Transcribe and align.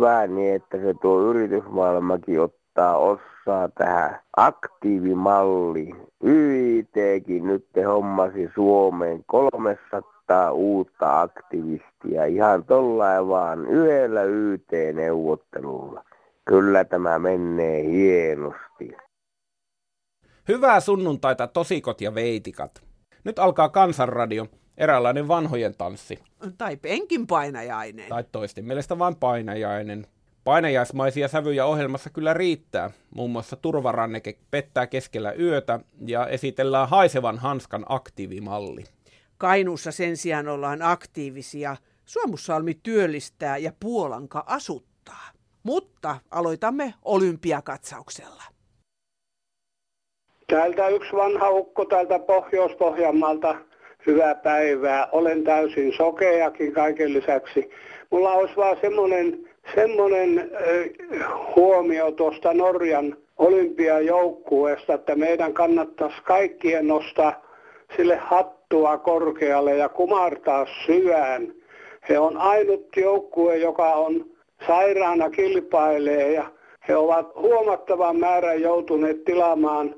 hyvä 0.00 0.26
niin, 0.26 0.54
että 0.54 0.78
se 0.78 0.94
tuo 1.02 1.20
yritysmaailmakin 1.22 2.40
ottaa 2.40 2.96
osaa 2.96 3.68
tähän 3.74 4.20
aktiivimalliin. 4.36 5.96
YITkin 6.24 7.46
nyt 7.46 7.66
hommasi 7.86 8.50
Suomeen 8.54 9.24
300 9.26 10.52
uutta 10.52 11.20
aktivistia 11.20 12.24
ihan 12.24 12.64
tollain 12.64 13.28
vaan 13.28 13.66
yhdellä 13.66 14.22
YT-neuvottelulla. 14.22 16.04
Kyllä 16.44 16.84
tämä 16.84 17.18
menee 17.18 17.82
hienosti. 17.82 18.96
Hyvää 20.48 20.80
sunnuntaita 20.80 21.46
tosikot 21.46 22.00
ja 22.00 22.14
veitikat. 22.14 22.82
Nyt 23.24 23.38
alkaa 23.38 23.68
Kansanradio, 23.68 24.46
eräänlainen 24.80 25.28
vanhojen 25.28 25.74
tanssi. 25.78 26.18
Tai 26.58 26.76
penkin 26.76 27.26
painajainen. 27.26 28.08
Tai 28.08 28.24
toisten 28.32 28.64
mielestä 28.64 28.98
vain 28.98 29.16
painajainen. 29.16 30.06
Painajaismaisia 30.44 31.28
sävyjä 31.28 31.66
ohjelmassa 31.66 32.10
kyllä 32.10 32.34
riittää. 32.34 32.90
Muun 33.14 33.30
muassa 33.30 33.56
turvaranneke 33.56 34.38
pettää 34.50 34.86
keskellä 34.86 35.32
yötä 35.32 35.80
ja 36.06 36.26
esitellään 36.26 36.88
haisevan 36.88 37.38
hanskan 37.38 37.84
aktiivimalli. 37.88 38.84
Kainuussa 39.38 39.92
sen 39.92 40.16
sijaan 40.16 40.48
ollaan 40.48 40.82
aktiivisia. 40.82 41.76
Suomussalmi 42.04 42.74
työllistää 42.82 43.56
ja 43.56 43.72
Puolanka 43.80 44.44
asuttaa. 44.46 45.28
Mutta 45.62 46.16
aloitamme 46.30 46.94
olympiakatsauksella. 47.02 48.42
Täältä 50.46 50.88
yksi 50.88 51.12
vanha 51.12 51.50
ukko 51.50 51.84
täältä 51.84 52.18
Pohjois-Pohjanmaalta. 52.18 53.69
Hyvää 54.06 54.34
päivää. 54.34 55.08
Olen 55.12 55.44
täysin 55.44 55.92
sokeakin 55.92 56.72
kaiken 56.72 57.12
lisäksi. 57.12 57.70
Mulla 58.10 58.32
olisi 58.32 58.56
vaan 58.56 58.76
semmoinen, 58.80 59.38
semmoinen 59.74 60.50
huomio 61.56 62.10
tuosta 62.10 62.54
Norjan 62.54 63.16
olympiajoukkueesta, 63.38 64.94
että 64.94 65.14
meidän 65.14 65.52
kannattaisi 65.52 66.22
kaikkien 66.24 66.88
nostaa 66.88 67.42
sille 67.96 68.16
hattua 68.16 68.98
korkealle 68.98 69.76
ja 69.76 69.88
kumartaa 69.88 70.66
syvään. 70.86 71.54
He 72.08 72.18
on 72.18 72.36
ainut 72.36 72.96
joukkue, 72.96 73.56
joka 73.56 73.92
on 73.92 74.24
sairaana 74.66 75.30
kilpailee 75.30 76.32
ja 76.32 76.44
he 76.88 76.96
ovat 76.96 77.34
huomattavan 77.34 78.16
määrän 78.16 78.60
joutuneet 78.60 79.24
tilaamaan 79.24 79.94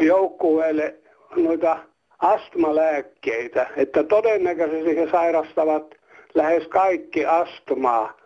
joukkueelle 0.00 0.94
noita 1.36 1.78
astmalääkkeitä, 2.18 3.66
että 3.76 4.02
todennäköisesti 4.02 4.96
he 4.96 5.08
sairastavat 5.10 5.94
lähes 6.34 6.68
kaikki 6.68 7.26
astmaa. 7.26 8.16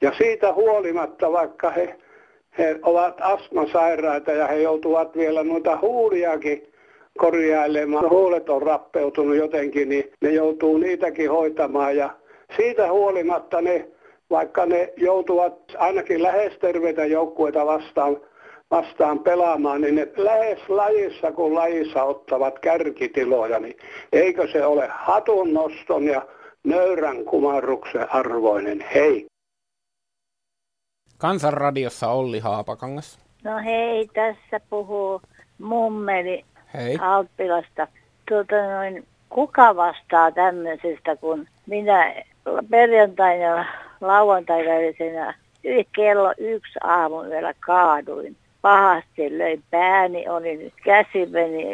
Ja 0.00 0.12
siitä 0.18 0.52
huolimatta, 0.52 1.32
vaikka 1.32 1.70
he, 1.70 1.96
he 2.58 2.78
ovat 2.82 3.20
astmasairaita 3.20 4.32
ja 4.32 4.46
he 4.46 4.56
joutuvat 4.56 5.16
vielä 5.16 5.44
noita 5.44 5.78
huuliakin 5.82 6.72
korjailemaan, 7.18 8.10
huulet 8.10 8.50
on 8.50 8.62
rappeutunut 8.62 9.36
jotenkin, 9.36 9.88
niin 9.88 10.12
ne 10.20 10.30
joutuu 10.30 10.78
niitäkin 10.78 11.30
hoitamaan. 11.30 11.96
Ja 11.96 12.10
siitä 12.56 12.92
huolimatta 12.92 13.60
ne, 13.60 13.88
vaikka 14.30 14.66
ne 14.66 14.92
joutuvat 14.96 15.58
ainakin 15.78 16.22
lähes 16.22 16.52
terveitä 16.58 17.04
joukkueita 17.04 17.66
vastaan 17.66 18.16
vastaan 18.70 19.18
pelaamaan, 19.18 19.80
niin 19.80 19.94
ne 19.94 20.08
lähes 20.16 20.68
lajissa 20.68 21.32
kuin 21.32 21.54
lajissa 21.54 22.02
ottavat 22.02 22.58
kärkitiloja, 22.58 23.58
niin 23.58 23.76
eikö 24.12 24.48
se 24.52 24.66
ole 24.66 24.88
hatunnoston 24.90 26.04
ja 26.04 26.26
nöyrän 26.64 27.24
kumarruksen 27.24 28.14
arvoinen? 28.14 28.84
Hei! 28.94 29.26
Kansanradiossa 31.18 32.08
Olli 32.08 32.38
Haapakangas. 32.38 33.18
No 33.44 33.58
hei, 33.64 34.08
tässä 34.14 34.60
puhuu 34.70 35.20
mummeli 35.58 36.44
Hei. 36.74 36.98
Alppilasta. 37.00 37.86
Tuota 38.28 38.56
noin, 38.74 39.06
kuka 39.30 39.76
vastaa 39.76 40.32
tämmöisestä, 40.32 41.16
kun 41.16 41.46
minä 41.66 42.14
perjantaina 42.70 43.44
ja 43.44 43.64
lauantaina 44.00 45.34
kello 45.96 46.34
yksi 46.38 46.78
aamun 46.82 47.30
vielä 47.30 47.54
kaaduin 47.60 48.36
pahasti 48.62 49.38
löi 49.38 49.60
pääni, 49.70 50.28
oli 50.28 50.56
nyt 50.56 50.74
käsi 50.84 51.26
meni, 51.26 51.64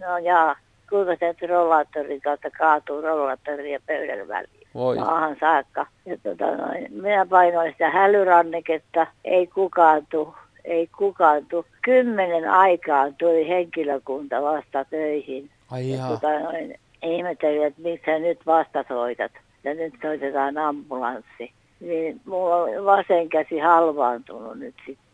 no 0.00 0.18
jaa, 0.18 0.56
kuinka 0.90 1.16
se 1.16 1.46
rollaattorin 1.46 2.20
kautta 2.20 2.50
kaatuu 2.50 3.00
rollaattori 3.00 3.72
ja 3.72 3.78
pöydän 3.86 4.28
väliin. 4.28 4.60
Voi. 4.74 4.96
Maahan 4.96 5.36
saakka. 5.40 5.86
Ja 6.06 6.16
tota 6.22 6.56
noin, 6.56 6.86
minä 6.90 7.26
painoin 7.26 7.72
sitä 7.72 7.90
hälyranneketta, 7.90 9.06
ei 9.24 9.46
kukaan 9.46 10.06
tuu, 10.10 10.34
ei 10.64 10.88
kukaan 10.98 11.46
tuu. 11.46 11.64
Kymmenen 11.82 12.50
aikaan 12.50 13.14
tuli 13.14 13.48
henkilökunta 13.48 14.42
vasta 14.42 14.84
töihin. 14.84 15.50
Ai 15.70 15.90
Ja 15.90 16.08
tota 16.08 16.38
noin, 16.40 16.78
ihmettelin, 17.02 17.66
että 17.66 17.82
miksi 17.82 18.18
nyt 18.18 18.38
vasta 18.46 18.84
soitat. 18.88 19.32
Ja 19.64 19.74
nyt 19.74 19.94
soitetaan 20.02 20.58
ambulanssi. 20.58 21.52
Niin 21.80 22.20
mulla 22.24 22.56
on 22.56 22.84
vasen 22.84 23.28
käsi 23.28 23.58
halvaantunut 23.58 24.58
nyt 24.58 24.74
sitten. 24.86 25.09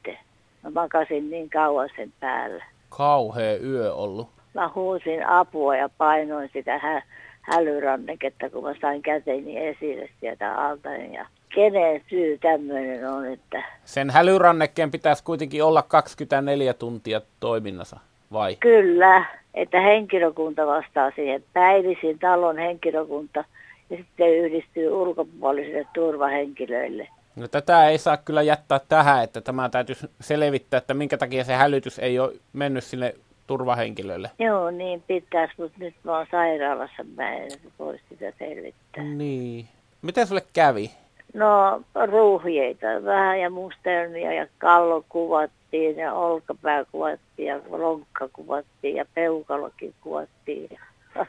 Mä 0.66 0.80
makasin 0.82 1.30
niin 1.30 1.50
kauan 1.50 1.88
sen 1.96 2.12
päällä. 2.20 2.64
Kauhea 2.88 3.56
yö 3.56 3.94
ollut. 3.94 4.28
Mä 4.54 4.70
huusin 4.74 5.26
apua 5.26 5.76
ja 5.76 5.88
painoin 5.98 6.50
sitä 6.52 6.78
hä- 6.78 7.02
hälyranneketta, 7.42 8.50
kun 8.50 8.64
mä 8.64 8.74
sain 8.80 9.02
käteni 9.02 9.66
esille 9.66 10.08
sieltä 10.20 10.54
alta. 10.54 10.88
Ja 10.88 11.26
kenen 11.54 12.02
syy 12.10 12.38
tämmöinen 12.38 13.10
on, 13.10 13.26
että 13.26 13.62
Sen 13.84 14.10
hälyrannekkeen 14.10 14.90
pitäisi 14.90 15.24
kuitenkin 15.24 15.64
olla 15.64 15.82
24 15.82 16.74
tuntia 16.74 17.20
toiminnassa, 17.40 18.00
vai? 18.32 18.56
kyllä, 18.60 19.24
että 19.54 19.80
henkilökunta 19.80 20.66
vastaa 20.66 21.10
siihen. 21.16 21.44
Päivisin 21.52 22.18
talon 22.18 22.58
henkilökunta 22.58 23.44
ja 23.90 23.96
sitten 23.96 24.36
yhdistyy 24.38 24.90
ulkopuolisille 24.90 25.86
turvahenkilöille. 25.94 27.08
No, 27.36 27.48
tätä 27.48 27.88
ei 27.88 27.98
saa 27.98 28.16
kyllä 28.16 28.42
jättää 28.42 28.80
tähän, 28.88 29.24
että 29.24 29.40
tämä 29.40 29.68
täytyisi 29.68 30.10
selvittää, 30.20 30.78
että 30.78 30.94
minkä 30.94 31.18
takia 31.18 31.44
se 31.44 31.54
hälytys 31.54 31.98
ei 31.98 32.18
ole 32.18 32.32
mennyt 32.52 32.84
sinne 32.84 33.14
turvahenkilölle. 33.46 34.30
Joo, 34.38 34.70
niin 34.70 35.02
pitäisi, 35.06 35.54
mutta 35.56 35.78
nyt 35.78 35.94
mä 36.04 36.16
oon 36.16 36.26
sairaalassa, 36.30 37.04
mä 37.16 37.32
en 37.32 37.50
voi 37.78 37.98
sitä 38.08 38.32
selvittää. 38.38 39.04
Niin. 39.04 39.68
Miten 40.02 40.26
sulle 40.26 40.42
kävi? 40.52 40.90
No 41.34 41.82
ruuhjeita 42.06 42.86
vähän 43.04 43.40
ja 43.40 43.50
musternia 43.50 44.32
ja 44.32 44.46
kallo 44.58 45.04
kuvattiin 45.08 45.96
ja 45.96 46.14
olkapää 46.14 46.84
kuvattiin 46.92 47.48
ja 47.48 47.60
lonkka 47.68 48.28
kuvattiin 48.32 48.96
ja 48.96 49.04
peukalokin 49.14 49.94
kuvattiin. 50.00 50.68
Ja 50.70 50.80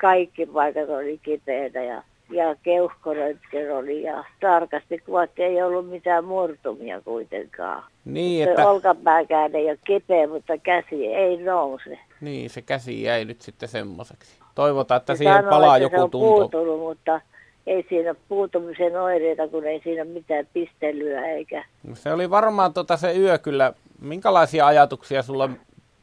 kaikki 0.00 0.46
paikat 0.46 0.88
oli 0.88 1.20
kipeitä 1.22 1.82
ja, 1.82 2.02
ja 2.30 2.56
keuhkoröntgen 2.62 3.76
oli 3.76 4.02
ja 4.02 4.24
tarkasti 4.40 4.98
kuvattiin. 4.98 5.48
Ei 5.48 5.62
ollut 5.62 5.90
mitään 5.90 6.24
murtumia 6.24 7.00
kuitenkaan. 7.00 7.82
Niin, 8.04 8.44
Se 8.44 8.50
että 8.50 8.68
olkapääkään 8.68 9.54
ei 9.56 9.68
ole 9.70 9.78
kipeä, 9.86 10.26
mutta 10.28 10.58
käsi 10.58 11.06
ei 11.06 11.36
nouse. 11.36 11.98
niin, 12.20 12.50
se 12.50 12.62
käsi 12.62 13.02
jäi 13.02 13.24
nyt 13.24 13.40
sitten 13.40 13.68
semmoiseksi. 13.68 14.38
Toivotaan, 14.54 14.96
että 15.00 15.14
Se 15.14 15.18
siihen 15.18 15.34
sanoo, 15.34 15.50
palaa 15.50 15.76
että 15.76 15.88
se 15.88 15.94
joku 15.94 16.04
on 16.04 16.10
tunto. 16.10 16.48
puutunut, 16.58 16.80
mutta 16.80 17.20
ei 17.66 17.86
siinä 17.88 18.14
puutumisen 18.28 19.00
oireita, 19.00 19.48
kun 19.48 19.64
ei 19.66 19.80
siinä 19.84 20.04
mitään 20.04 20.46
pistelyä 20.52 21.26
eikä. 21.26 21.64
Se 21.94 22.12
oli 22.12 22.30
varmaan 22.30 22.72
tota 22.74 22.96
se 22.96 23.18
yö 23.18 23.38
kyllä. 23.38 23.72
Minkälaisia 24.00 24.66
ajatuksia 24.66 25.22
sulla 25.22 25.50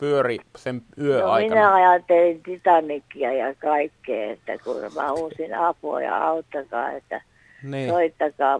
pyöri 0.02 0.38
sen 0.58 0.82
yö 1.02 1.22
No 1.22 1.36
minä 1.36 1.74
ajattelin 1.74 2.44
Titanicia 2.44 3.34
ja 3.34 3.56
kaikkea, 3.56 4.32
että 4.32 4.58
kun 4.64 4.76
mä 4.96 5.12
huusin 5.12 5.58
apua 5.58 6.02
ja 6.02 6.28
auttakaa, 6.28 6.92
että 6.92 7.22
Niin. 7.64 7.90
soittakaa 7.90 8.60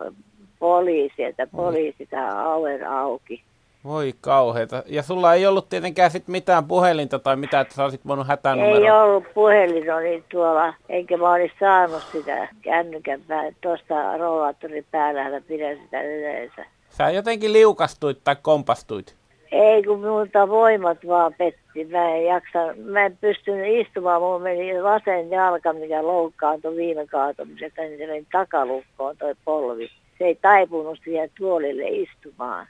poliisi, 0.60 1.24
että 1.24 1.48
poliisi 1.48 2.06
tämä 2.06 2.54
oven 2.54 2.88
auki. 2.88 3.44
Voi 3.84 4.14
kauheeta. 4.22 4.84
Ja 4.86 5.04
sulla 5.04 5.34
ei 5.34 5.46
ollut 5.46 5.70
tietenkään 5.70 6.12
sit 6.12 6.28
mitään 6.28 6.66
puhelinta 6.66 7.20
tai 7.20 7.36
mitään, 7.36 7.62
että 7.62 7.76
sä 7.76 7.84
olisit 7.84 8.08
voinut 8.08 8.28
hätänumero. 8.28 8.84
Ei 8.84 8.92
ollut 8.92 9.24
puhelin, 9.34 9.94
oli 9.94 10.24
tuolla, 10.32 10.74
enkä 10.90 11.18
mä 11.18 11.32
olisi 11.32 11.54
saanut 11.60 12.04
sitä 12.12 12.48
kännykän 12.62 13.22
päälle. 13.28 13.56
Tuosta 13.62 14.18
rollaattorin 14.18 14.86
päällä 14.92 15.42
pidän 15.48 15.78
sitä 15.78 16.02
yleensä. 16.02 16.66
Sä 16.90 17.10
jotenkin 17.10 17.54
liukastuit 17.54 18.18
tai 18.24 18.36
kompastuit. 18.42 19.21
Ei, 19.52 19.84
kun 19.84 20.00
minulta 20.00 20.50
voimat 20.50 20.98
vaan 21.08 21.34
petti. 21.38 21.86
Mä 21.86 22.16
en 22.16 22.26
jaksa, 22.26 22.60
mä 22.84 23.06
en 23.06 23.18
pystynyt 23.22 23.88
istumaan. 23.88 24.22
Mulla 24.22 24.40
meni 24.40 24.84
vasen 24.84 25.32
jalka, 25.32 25.74
mikä 25.74 26.04
loukkaantui 26.04 26.76
viime 26.76 27.08
kaatumisesta, 27.08 27.82
niin 27.82 27.98
se 27.98 28.08
meni 28.08 28.28
takalukkoon 28.32 29.18
toi 29.18 29.36
polvi. 29.46 29.90
Se 30.18 30.24
ei 30.26 30.36
taipunut 30.36 31.00
siihen 31.04 31.30
tuolille 31.38 31.84
istumaan. 31.88 32.68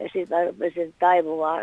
Ja 0.00 0.08
sitten 0.12 0.38
mä 0.38 0.44
rupesin 0.44 0.94
taipumaan 0.98 1.62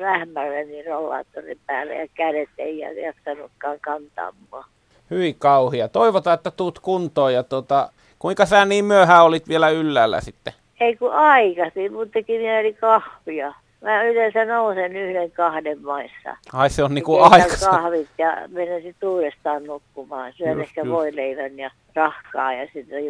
rähmälle 0.00 0.64
niin 0.64 0.86
rollaattorin 0.86 1.58
päälle 1.66 1.94
ja 1.94 2.08
kädet 2.14 2.48
ei 2.58 2.78
jaksanutkaan 2.78 3.80
kantaa 3.80 4.32
mua. 4.50 4.64
Hyi 5.10 5.36
kauhia. 5.38 5.88
Toivotaan, 5.88 6.34
että 6.34 6.50
tuut 6.50 6.78
kuntoon 6.78 7.34
ja 7.34 7.42
tota, 7.42 7.90
kuinka 8.18 8.46
sä 8.46 8.64
niin 8.64 8.84
myöhään 8.84 9.24
olit 9.24 9.48
vielä 9.48 9.70
yllällä 9.70 10.20
sitten? 10.20 10.52
Ei 10.80 10.96
kun 10.96 11.12
aikaisin, 11.12 11.92
mutta 11.92 12.12
teki 12.12 12.38
mieli 12.38 12.72
kahvia. 12.72 13.54
Mä 13.84 14.02
yleensä 14.02 14.44
nousen 14.44 14.96
yhden 14.96 15.30
kahden 15.30 15.82
maissa. 15.82 16.36
Ai 16.52 16.70
se 16.70 16.84
on 16.84 16.94
niinku 16.94 17.18
aikaisin. 17.20 17.70
kahvit 17.70 18.08
ja 18.18 18.36
menen 18.48 18.82
sitten 18.82 19.08
uudestaan 19.08 19.64
nukkumaan. 19.64 20.32
Syön 20.32 20.58
Just, 20.58 20.68
ehkä 20.68 20.80
just. 20.80 20.90
voileivän 20.90 21.58
ja 21.58 21.70
rahkaa 21.94 22.52
ja 22.52 22.68
sitten 22.72 23.04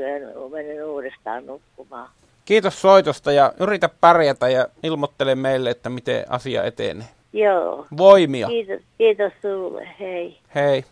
menen 0.51 0.87
uudestaan 0.87 1.47
nukkumaan. 1.47 2.09
Kiitos 2.45 2.83
soitosta 2.83 3.33
ja 3.33 3.53
yritä 3.61 3.89
pärjätä 4.01 4.49
ja 4.49 4.67
ilmoittele 4.83 5.35
meille, 5.35 5.71
että 5.71 5.89
miten 5.91 6.25
asia 6.29 6.65
etenee. 6.65 7.09
Joo. 7.33 7.87
Voimia. 7.97 8.47
Kiitos, 8.47 8.81
kiitos 8.99 9.33
sulle. 9.43 9.89
Hei. 10.01 10.39
Hei. 10.55 10.85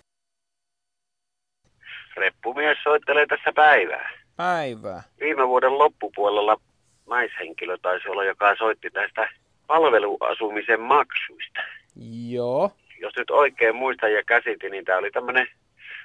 Reppumies 2.17 2.79
soittelee 2.84 3.26
tässä 3.26 3.52
päivää. 3.55 4.11
Päivää. 4.37 5.02
Viime 5.20 5.49
vuoden 5.49 5.79
loppupuolella 5.79 6.56
naishenkilö 7.08 7.79
taisi 7.82 8.08
olla, 8.08 8.25
joka 8.25 8.56
soitti 8.56 8.90
tästä 8.90 9.29
palveluasumisen 9.72 10.80
maksuista. 10.80 11.60
Joo. 12.28 12.70
Jos 13.00 13.16
nyt 13.16 13.30
oikein 13.30 13.76
muistan 13.76 14.12
ja 14.12 14.22
käsitin, 14.26 14.70
niin 14.72 14.84
tämä 14.84 14.98
oli 14.98 15.10
tämmöinen 15.10 15.46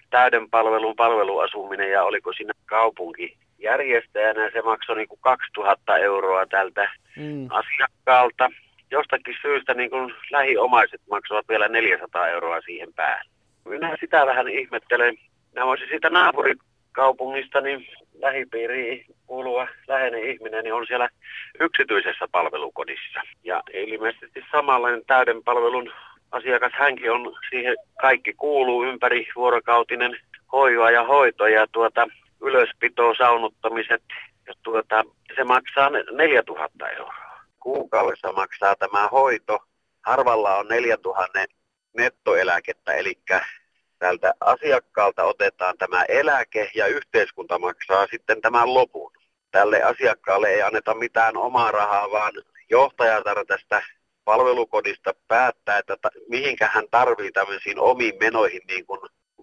täyden 0.09 0.49
palvelun 0.49 0.95
palveluasuminen 0.95 1.91
ja 1.91 2.03
oliko 2.03 2.33
siinä 2.33 2.53
kaupunki 2.65 3.37
järjestäjänä. 3.59 4.49
Se 4.53 4.61
maksoi 4.61 4.95
niin 4.95 5.07
kuin 5.07 5.19
2000 5.21 5.97
euroa 5.97 6.45
tältä 6.45 6.89
Mm. 7.17 7.47
asiakkaalta. 7.49 8.49
Jostakin 8.91 9.35
syystä 9.41 9.73
niin 9.73 9.89
kuin 9.89 10.13
lähiomaiset 10.31 11.01
maksavat 11.11 11.49
vielä 11.49 11.67
400 11.67 12.27
euroa 12.27 12.61
siihen 12.61 12.93
päälle. 12.93 13.31
Minä 13.65 13.97
sitä 13.99 14.25
vähän 14.25 14.47
ihmettelen. 14.47 15.17
Mä 15.55 15.65
voisin 15.65 15.87
siitä 15.89 16.09
naapurikaupungista, 16.97 17.61
niin 17.61 17.87
lähipiiriin 18.13 19.05
kuuluva 19.25 19.67
läheinen 19.87 20.23
ihminen 20.23 20.63
niin 20.63 20.73
on 20.73 20.87
siellä 20.87 21.09
yksityisessä 21.59 22.27
palvelukodissa. 22.31 23.19
Ja 23.43 23.63
ilmeisesti 23.73 24.43
samanlainen 24.51 25.05
täyden 25.07 25.43
palvelun 25.43 25.91
asiakas 26.31 26.71
hänkin 26.75 27.11
on 27.11 27.35
siihen 27.49 27.75
kaikki 28.01 28.33
kuuluu 28.33 28.83
ympäri 28.83 29.27
vuorokautinen 29.35 30.17
hoiva 30.51 30.91
ja 30.91 31.03
hoito 31.03 31.47
ja 31.47 31.67
tuota 31.71 32.07
ylöspito, 32.41 33.13
saunuttamiset 33.17 34.03
ja 34.47 34.53
tuota, 34.63 35.03
se 35.35 35.43
maksaa 35.43 35.89
4000 36.11 36.89
euroa. 36.89 37.13
Kuukaudessa 37.59 38.31
maksaa 38.31 38.75
tämä 38.75 39.07
hoito. 39.07 39.59
Harvalla 40.05 40.55
on 40.55 40.67
4000 40.67 41.45
nettoeläkettä, 41.97 42.93
eli 42.93 43.13
tältä 43.99 44.33
asiakkaalta 44.39 45.23
otetaan 45.23 45.77
tämä 45.77 46.03
eläke 46.03 46.71
ja 46.75 46.87
yhteiskunta 46.87 47.59
maksaa 47.59 48.07
sitten 48.11 48.41
tämän 48.41 48.73
lopun. 48.73 49.11
Tälle 49.51 49.83
asiakkaalle 49.83 50.49
ei 50.49 50.61
anneta 50.61 50.93
mitään 50.93 51.37
omaa 51.37 51.71
rahaa, 51.71 52.11
vaan 52.11 52.33
johtajatar 52.69 53.45
tästä 53.45 53.81
palvelukodista 54.25 55.13
päättää, 55.27 55.77
että 55.77 55.97
ta- 56.01 56.11
mihinkä 56.29 56.69
hän 56.73 56.85
tarvii 56.91 57.31
tämmöisiin 57.31 57.79
omiin 57.79 58.15
menoihin, 58.19 58.61
niin 58.67 58.85
kuin 58.85 58.99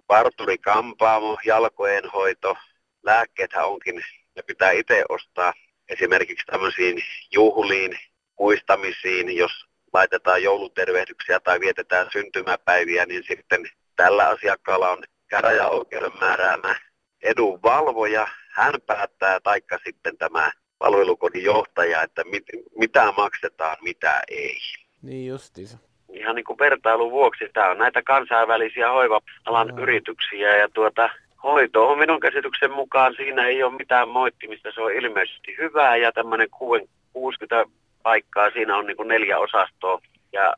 parturi, 0.06 0.58
kampaamo, 0.58 1.38
jalkojen 1.44 2.10
hoito, 2.10 2.56
lääkkeethän 3.02 3.66
onkin, 3.66 4.02
ne 4.36 4.42
pitää 4.42 4.70
itse 4.70 5.04
ostaa 5.08 5.52
esimerkiksi 5.88 6.46
tämmöisiin 6.46 7.02
juhliin, 7.32 7.98
muistamisiin, 8.38 9.36
jos 9.36 9.66
laitetaan 9.92 10.42
joulutervehdyksiä 10.42 11.40
tai 11.40 11.60
vietetään 11.60 12.08
syntymäpäiviä, 12.12 13.06
niin 13.06 13.24
sitten 13.28 13.68
tällä 13.96 14.28
asiakkaalla 14.28 14.90
on 14.90 15.02
käräjäoikeuden 15.28 16.12
määräämä 16.20 16.74
edunvalvoja. 17.22 18.26
Hän 18.50 18.74
päättää, 18.86 19.40
taikka 19.40 19.78
sitten 19.84 20.16
tämä 20.16 20.50
palvelukodin 20.78 21.44
johtaja, 21.44 22.02
että 22.02 22.24
mit, 22.24 22.44
mitä 22.76 23.12
maksetaan, 23.16 23.76
mitä 23.82 24.22
ei. 24.28 24.58
Niin 25.02 25.26
justiinsa. 25.26 25.78
Ihan 26.12 26.36
niin 26.36 26.44
kuin 26.44 26.58
vertailun 26.58 27.10
vuoksi, 27.10 27.44
tämä 27.52 27.70
on 27.70 27.78
näitä 27.78 28.02
kansainvälisiä 28.02 28.90
hoiva-alan 28.90 29.68
Joo. 29.68 29.78
yrityksiä 29.78 30.56
ja 30.56 30.68
tuota, 30.68 31.10
hoito 31.42 31.88
on 31.88 31.98
minun 31.98 32.20
käsityksen 32.20 32.70
mukaan, 32.70 33.14
siinä 33.16 33.46
ei 33.46 33.62
ole 33.62 33.76
mitään 33.76 34.08
moittimista, 34.08 34.72
se 34.74 34.80
on 34.80 34.92
ilmeisesti 34.92 35.56
hyvää 35.58 35.96
ja 35.96 36.12
tämmöinen 36.12 36.48
60 36.50 37.64
paikkaa, 38.02 38.50
siinä 38.50 38.76
on 38.76 38.86
niin 38.86 38.96
kuin 38.96 39.08
neljä 39.08 39.38
osastoa 39.38 40.00
ja 40.32 40.54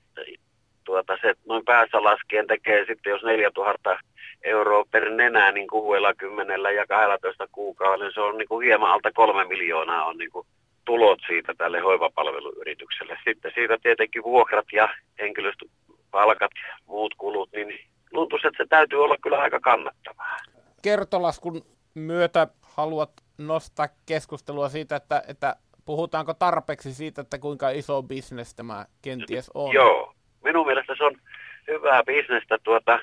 tuota, 0.86 1.18
se 1.22 1.34
noin 1.46 1.64
päässä 1.64 2.04
laskien 2.04 2.46
tekee 2.46 2.84
sitten, 2.86 3.10
jos 3.10 3.22
4000 3.22 3.98
euroa 4.44 4.84
per 4.90 5.10
nenä 5.10 5.52
niin 5.52 5.68
60 5.68 6.70
ja 6.70 6.86
12 6.86 7.48
kuukauden, 7.52 8.12
se 8.14 8.20
on 8.20 8.38
niin 8.38 8.48
kuin 8.48 8.66
hieman 8.66 8.90
alta 8.90 9.12
kolme 9.12 9.44
miljoonaa 9.44 10.04
on 10.04 10.18
niin 10.18 10.30
kuin 10.30 10.46
tulot 10.84 11.18
siitä 11.26 11.54
tälle 11.58 11.80
hoivapalveluyritykselle. 11.80 13.18
Sitten 13.24 13.52
siitä 13.54 13.78
tietenkin 13.82 14.22
vuokrat 14.22 14.66
ja 14.72 14.88
henkilöstöpalkat 15.18 16.50
ja 16.68 16.76
muut 16.86 17.14
kulut, 17.14 17.52
niin 17.52 17.80
tuntuisi, 18.14 18.46
että 18.46 18.64
se 18.64 18.68
täytyy 18.68 19.04
olla 19.04 19.16
kyllä 19.22 19.38
aika 19.38 19.60
kannattavaa. 19.60 20.36
Kertolaskun 20.82 21.62
myötä 21.94 22.48
haluat 22.62 23.10
nostaa 23.38 23.88
keskustelua 24.06 24.68
siitä, 24.68 24.96
että, 24.96 25.22
että 25.28 25.56
puhutaanko 25.84 26.34
tarpeeksi 26.34 26.94
siitä, 26.94 27.20
että 27.20 27.38
kuinka 27.38 27.70
iso 27.70 28.02
bisnes 28.02 28.54
tämä 28.54 28.86
kenties 29.02 29.50
on. 29.54 29.74
Joo, 29.74 30.15
minun 30.56 30.66
mielestä 30.66 30.94
se 30.98 31.04
on 31.04 31.16
hyvää 31.68 32.02
bisnestä. 32.02 32.58
Tuota, 32.62 32.98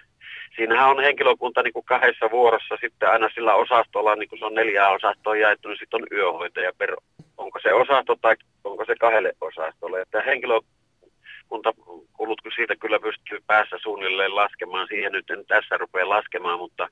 siinähän 0.55 0.89
on 0.89 1.03
henkilökunta 1.03 1.63
niin 1.63 1.73
kuin 1.73 1.85
kahdessa 1.85 2.31
vuorossa 2.31 2.77
sitten 2.81 3.09
aina 3.09 3.29
sillä 3.33 3.55
osastolla, 3.55 4.15
niin 4.15 4.29
kuin 4.29 4.39
se 4.39 4.45
on 4.45 4.53
neljää 4.53 4.89
osastoa 4.89 5.35
jaettu, 5.35 5.67
niin 5.67 5.77
sitten 5.79 6.01
on 6.01 6.07
yöhoitaja 6.11 6.71
per, 6.77 6.95
onko 7.37 7.59
se 7.59 7.73
osasto 7.73 8.15
tai 8.21 8.35
onko 8.63 8.85
se 8.85 8.95
kahdelle 8.99 9.33
osastolle. 9.41 10.01
Että 10.01 10.21
henkilökuntakulut 10.21 12.41
kun 12.41 12.51
siitä 12.55 12.75
kyllä 12.75 12.99
pystyy 12.99 13.39
päässä 13.47 13.77
suunnilleen 13.81 14.35
laskemaan, 14.35 14.87
siihen 14.87 15.11
nyt 15.11 15.29
en 15.29 15.45
tässä 15.45 15.77
rupea 15.77 16.09
laskemaan, 16.09 16.59
mutta 16.59 16.87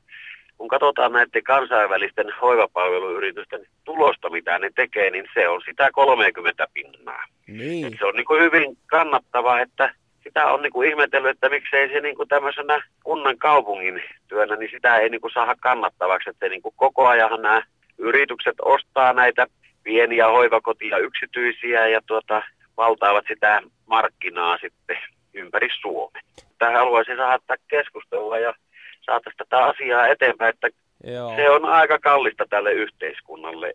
kun 0.57 0.67
katsotaan 0.67 1.11
näiden 1.11 1.43
kansainvälisten 1.43 2.33
hoivapalveluyritysten 2.41 3.65
tulosta, 3.83 4.29
mitä 4.29 4.59
ne 4.59 4.69
tekee, 4.75 5.11
niin 5.11 5.25
se 5.33 5.47
on 5.47 5.61
sitä 5.65 5.89
30 5.93 6.67
pinnaa. 6.73 7.23
Niin. 7.47 7.87
Et 7.87 7.93
se 7.99 8.05
on 8.05 8.15
niin 8.15 8.25
kuin 8.25 8.41
hyvin 8.41 8.77
kannattavaa, 8.87 9.61
että 9.61 9.93
sitä 10.23 10.45
on 10.45 10.61
niin 10.61 10.71
kuin 10.71 10.89
ihmetellyt, 10.89 11.31
että 11.31 11.49
miksei 11.49 11.89
se 11.89 11.99
niin 11.99 12.15
kuin 12.15 12.29
tämmöisenä 12.29 12.83
kunnan 13.03 13.37
kaupungin 13.37 14.01
työnä, 14.27 14.55
niin 14.55 14.71
sitä 14.71 14.97
ei 14.97 15.09
niin 15.09 15.21
kuin 15.21 15.33
saada 15.33 15.55
kannattavaksi. 15.59 16.29
Että 16.29 16.49
niin 16.49 16.61
kuin 16.61 16.73
koko 16.77 17.07
ajan 17.07 17.41
nämä 17.41 17.63
yritykset 17.97 18.55
ostaa 18.61 19.13
näitä 19.13 19.47
pieniä 19.83 20.27
hoivakotia 20.27 20.97
yksityisiä 20.97 21.87
ja 21.87 22.01
tuota, 22.05 22.43
valtaavat 22.77 23.25
sitä 23.27 23.61
markkinaa 23.85 24.57
sitten 24.57 24.97
ympäri 25.33 25.69
Suomen. 25.81 26.23
Tähän 26.59 26.75
haluaisin 26.75 27.17
saada 27.17 27.55
keskustelua 27.67 28.39
ja 28.39 28.53
saataisiin 29.01 29.37
tätä 29.37 29.65
asiaa 29.65 30.07
eteenpäin, 30.07 30.53
että 30.53 30.69
Joo. 31.03 31.35
se 31.35 31.49
on 31.49 31.65
aika 31.65 31.99
kallista 31.99 32.45
tälle 32.49 32.73
yhteiskunnalle, 32.73 33.73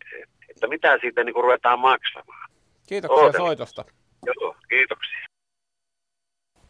että 0.51 0.67
mitä 0.67 0.99
siitä 1.01 1.25
niin 1.25 1.35
kuin 1.35 1.45
ruvetaan 1.45 1.79
maksamaan. 1.79 2.51
Kiitoksia 2.89 3.25
Ootella. 3.25 3.47
soitosta. 3.47 3.85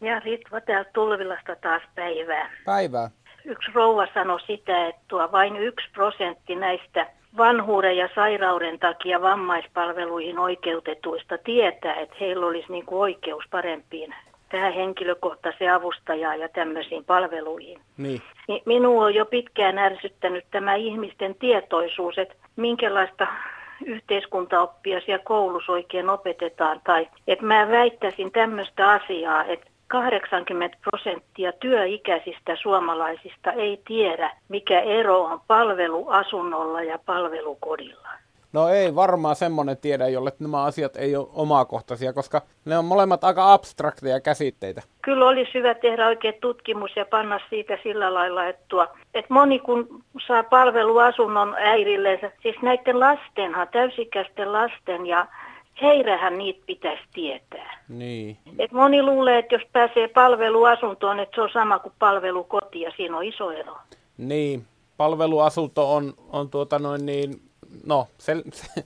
Ja 0.01 0.19
Ritva 0.19 0.61
täältä 0.61 0.89
Tulvilasta 0.93 1.55
taas 1.55 1.83
päivää. 1.95 2.51
Päivää. 2.65 3.09
Yksi 3.45 3.71
rouva 3.73 4.07
sanoi 4.13 4.41
sitä, 4.41 4.87
että 4.87 5.01
tuo 5.07 5.31
vain 5.31 5.55
yksi 5.55 5.87
prosentti 5.93 6.55
näistä 6.55 7.07
vanhuuden 7.37 7.97
ja 7.97 8.09
sairauden 8.15 8.79
takia 8.79 9.21
vammaispalveluihin 9.21 10.39
oikeutetuista 10.39 11.37
tietää, 11.37 11.95
että 11.95 12.15
heillä 12.19 12.45
olisi 12.45 12.71
niin 12.71 12.85
kuin 12.85 12.99
oikeus 12.99 13.43
parempiin 13.51 14.15
tähän 14.49 14.73
henkilökohtaiseen 14.73 15.73
avustajaan 15.73 16.39
ja 16.39 16.49
tämmöisiin 16.49 17.05
palveluihin. 17.05 17.79
Niin. 17.97 18.21
Niin 18.47 18.61
minua 18.65 19.05
on 19.05 19.15
jo 19.15 19.25
pitkään 19.25 19.77
ärsyttänyt 19.77 20.45
tämä 20.51 20.75
ihmisten 20.75 21.35
tietoisuus, 21.35 22.17
että 22.17 22.35
minkälaista 22.55 23.27
yhteiskuntaoppia 23.85 25.01
siellä 25.01 25.23
koulussa 25.23 25.71
oikein 25.71 26.09
opetetaan. 26.09 26.81
Tai 26.83 27.07
että 27.27 27.45
mä 27.45 27.67
väittäisin 27.69 28.31
tämmöistä 28.31 28.89
asiaa, 28.89 29.43
että 29.43 29.67
80 29.87 30.77
prosenttia 30.83 31.51
työikäisistä 31.51 32.55
suomalaisista 32.61 33.51
ei 33.51 33.81
tiedä, 33.87 34.31
mikä 34.49 34.79
ero 34.79 35.23
on 35.23 35.41
palveluasunnolla 35.47 36.83
ja 36.83 36.99
palvelukodilla. 37.05 38.07
No 38.53 38.67
ei 38.67 38.95
varmaan 38.95 39.35
semmoinen 39.35 39.77
tiedä, 39.77 40.07
jolle 40.07 40.31
nämä 40.39 40.63
asiat 40.63 40.95
ei 40.95 41.15
ole 41.15 41.27
omakohtaisia, 41.33 42.13
koska 42.13 42.41
ne 42.65 42.77
on 42.77 42.85
molemmat 42.85 43.23
aika 43.23 43.53
abstrakteja 43.53 44.19
käsitteitä. 44.19 44.81
Kyllä 45.01 45.27
olisi 45.27 45.53
hyvä 45.53 45.73
tehdä 45.73 46.07
oikein 46.07 46.33
tutkimus 46.41 46.95
ja 46.95 47.05
panna 47.05 47.39
siitä 47.49 47.77
sillä 47.83 48.13
lailla, 48.13 48.45
että, 48.45 48.63
tuo, 48.67 48.87
että 49.13 49.33
moni 49.33 49.59
kun 49.59 50.03
saa 50.27 50.43
palveluasunnon 50.43 51.55
äidillensä, 51.59 52.31
siis 52.41 52.55
näiden 52.61 52.99
lastenhan, 52.99 53.67
täysikäisten 53.71 54.53
lasten 54.53 55.05
ja 55.05 55.27
heidähän 55.81 56.37
niitä 56.37 56.63
pitäisi 56.65 57.03
tietää. 57.13 57.83
Niin. 57.89 58.37
Et 58.59 58.71
moni 58.71 59.03
luulee, 59.03 59.39
että 59.39 59.55
jos 59.55 59.63
pääsee 59.73 60.07
palveluasuntoon, 60.07 61.19
että 61.19 61.35
se 61.35 61.41
on 61.41 61.49
sama 61.53 61.79
kuin 61.79 61.93
palvelukoti 61.99 62.81
ja 62.81 62.91
siinä 62.97 63.17
on 63.17 63.23
iso 63.23 63.51
ero. 63.51 63.77
Niin. 64.17 64.65
Palveluasunto 64.97 65.95
on, 65.95 66.13
on 66.29 66.49
tuota 66.49 66.79
noin 66.79 67.05
niin, 67.05 67.41
no 67.85 68.07
se, 68.17 68.35
se, 68.53 68.85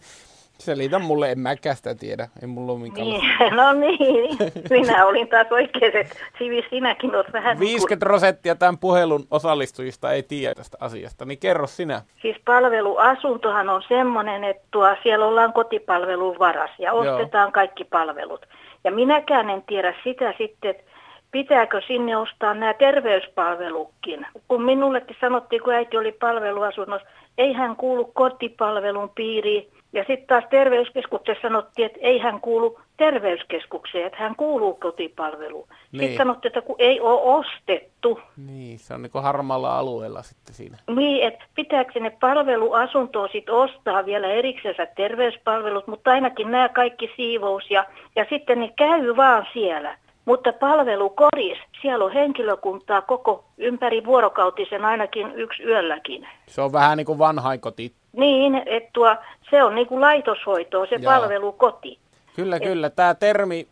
Selitä 0.62 1.00
mulle, 1.00 1.32
en 1.32 1.39
mäkään 1.39 1.75
sitä 1.75 1.96
tiedä. 1.96 2.27
Ei 2.41 2.48
mulla 2.48 2.72
ole 2.72 2.82
Niin, 2.82 3.22
no 3.58 3.74
niin, 3.74 4.38
minä 4.70 5.06
olin 5.06 5.27
taas 5.27 5.48
oikein, 5.51 5.98
että 5.98 6.15
Sivi, 6.38 6.65
sinäkin 6.70 7.15
olet 7.15 7.34
vähän... 7.34 7.60
50 7.60 7.65
niin 7.65 7.88
kuin... 7.88 8.00
prosenttia 8.00 8.56
tämän 8.56 8.77
puhelun 8.77 9.27
osallistujista 9.32 10.12
ei 10.12 10.24
tiedä 10.24 10.56
tästä 10.56 10.77
asiasta, 10.80 11.25
niin 11.25 11.39
kerro 11.39 11.68
sinä. 11.68 12.01
Siis 12.22 12.38
palveluasuntohan 12.46 13.70
on 13.70 13.84
semmoinen, 13.88 14.44
että 14.44 14.63
tuo, 14.72 14.96
siellä 15.03 15.25
ollaan 15.25 15.53
kotipalvelun 15.53 16.39
varas 16.39 16.72
ja 16.80 16.94
ostetaan 16.94 17.46
Joo. 17.46 17.51
kaikki 17.51 17.84
palvelut. 17.84 18.46
Ja 18.84 18.91
minäkään 18.91 19.50
en 19.50 19.63
tiedä 19.68 19.94
sitä 20.03 20.34
sitten, 20.38 20.72
että 20.72 20.90
pitääkö 21.31 21.81
sinne 21.88 22.17
ostaa 22.17 22.53
nämä 22.53 22.73
terveyspalvelukin. 22.73 24.27
Kun 24.47 24.63
minullekin 24.63 25.17
sanottiin, 25.21 25.61
kun 25.63 25.73
äiti 25.73 25.97
oli 25.97 26.11
palveluasunnossa, 26.11 27.07
ei 27.38 27.53
hän 27.53 27.75
kuulu 27.75 28.05
kotipalvelun 28.05 29.09
piiriin. 29.09 29.67
Ja 29.93 30.03
sitten 30.07 30.27
taas 30.27 30.43
terveyskeskuksessa 30.50 31.41
sanottiin, 31.41 31.85
että 31.85 32.00
ei 32.01 32.19
hän 32.19 32.41
kuulu 32.41 32.79
terveyskeskukseen, 32.97 34.05
että 34.05 34.19
hän 34.19 34.35
kuuluu 34.35 34.73
kotipalveluun. 34.73 35.67
Niin. 35.67 36.00
Sitten 36.00 36.17
sanottiin, 36.17 36.50
että 36.50 36.61
kun 36.61 36.75
ei 36.79 37.00
ole 37.00 37.21
ostettu. 37.21 38.19
Niin, 38.47 38.79
se 38.79 38.93
on 38.93 39.01
niin 39.01 39.11
kuin 39.11 39.23
harmaalla 39.23 39.77
alueella 39.77 40.21
sitten 40.21 40.55
siinä. 40.55 40.77
Niin, 40.95 41.27
että 41.27 41.45
pitääkö 41.55 42.00
ne 42.00 42.09
palveluasuntoon 42.19 43.29
sitten 43.31 43.55
ostaa 43.55 44.05
vielä 44.05 44.27
eriksensä 44.27 44.85
terveyspalvelut, 44.85 45.88
mutta 45.88 46.11
ainakin 46.11 46.51
nämä 46.51 46.69
kaikki 46.69 47.11
siivous 47.15 47.71
ja, 47.71 47.85
ja 48.15 48.25
sitten 48.29 48.59
ne 48.59 48.73
käy 48.75 49.15
vaan 49.15 49.47
siellä. 49.53 49.97
Mutta 50.25 50.53
palvelukoris, 50.53 51.57
siellä 51.81 52.05
on 52.05 52.13
henkilökuntaa 52.13 53.01
koko 53.01 53.43
ympäri 53.57 54.05
vuorokautisen 54.05 54.85
ainakin 54.85 55.31
yksi 55.35 55.63
yölläkin. 55.63 56.27
Se 56.47 56.61
on 56.61 56.73
vähän 56.73 56.97
niin 56.97 57.05
kuin 57.05 57.19
vanhainkoti. 57.19 57.93
Niin, 58.13 58.55
että 58.65 58.89
tuo, 58.93 59.15
se 59.49 59.63
on 59.63 59.75
niin 59.75 59.87
kuin 59.87 60.01
laitoshoitoa, 60.01 60.85
se 60.85 60.95
Joo. 60.95 61.13
palvelukoti. 61.13 61.99
Kyllä, 62.35 62.55
Et... 62.55 62.63
kyllä. 62.63 62.89
Tämä 62.89 63.15
termi 63.15 63.67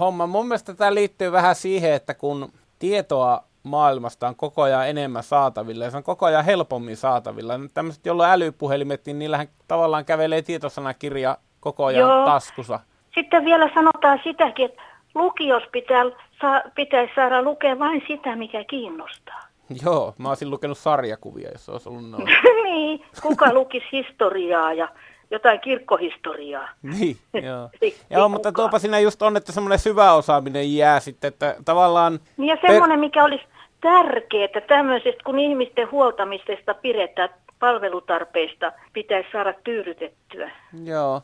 homma, 0.00 0.26
mun 0.26 0.48
mielestä 0.48 0.74
tämä 0.74 0.94
liittyy 0.94 1.32
vähän 1.32 1.54
siihen, 1.54 1.92
että 1.92 2.14
kun 2.14 2.52
tietoa 2.78 3.40
maailmasta 3.62 4.28
on 4.28 4.36
koko 4.36 4.62
ajan 4.62 4.88
enemmän 4.88 5.22
saatavilla 5.22 5.84
ja 5.84 5.90
se 5.90 5.96
on 5.96 6.02
koko 6.02 6.26
ajan 6.26 6.44
helpommin 6.44 6.96
saatavilla. 6.96 7.54
Tämmöiset, 7.74 8.06
jolla 8.06 8.32
älypuhelimet, 8.32 9.06
niin 9.06 9.18
niillähän 9.18 9.48
tavallaan 9.68 10.04
kävelee 10.04 10.42
tietosanakirja 10.42 11.38
koko 11.60 11.84
ajan 11.84 12.00
Joo. 12.00 12.24
taskussa. 12.24 12.80
Sitten 13.14 13.44
vielä 13.44 13.70
sanotaan 13.74 14.20
sitäkin, 14.24 14.64
että 14.64 14.82
lukios 15.14 15.62
pitää, 15.72 16.04
sa, 16.40 16.62
pitäisi 16.74 17.12
saada 17.14 17.42
lukea 17.42 17.78
vain 17.78 18.02
sitä, 18.08 18.36
mikä 18.36 18.64
kiinnostaa. 18.64 19.40
Joo, 19.84 20.14
mä 20.18 20.28
olisin 20.28 20.50
lukenut 20.50 20.78
sarjakuvia, 20.78 21.50
jos 21.52 21.68
olisi 21.68 21.88
ollut 21.88 22.10
noin. 22.10 22.24
niin, 22.64 23.04
kuka 23.22 23.52
lukisi 23.52 23.86
historiaa 23.92 24.72
ja 24.72 24.88
jotain 25.30 25.60
kirkkohistoriaa. 25.60 26.68
Niin, 26.82 27.16
joo. 27.42 27.70
joo 28.10 28.28
mutta 28.28 28.52
tuopa 28.52 28.78
siinä 28.78 29.00
just 29.00 29.22
on, 29.22 29.36
että 29.36 29.52
semmoinen 29.52 29.78
syvä 29.78 30.12
osaaminen 30.12 30.76
jää 30.76 31.00
sitten, 31.00 31.28
että 31.28 31.56
tavallaan... 31.64 32.20
Niin 32.36 32.48
ja 32.48 32.56
semmoinen, 32.66 33.00
mikä 33.00 33.24
olisi 33.24 33.44
tärkeää, 33.80 34.60
tämmöisestä 34.68 35.24
kun 35.24 35.38
ihmisten 35.38 35.90
huoltamisesta 35.90 36.74
pidetään 36.74 37.28
palvelutarpeista, 37.58 38.72
pitäisi 38.92 39.28
saada 39.32 39.54
tyydytettyä. 39.64 40.50
Joo. 40.84 41.22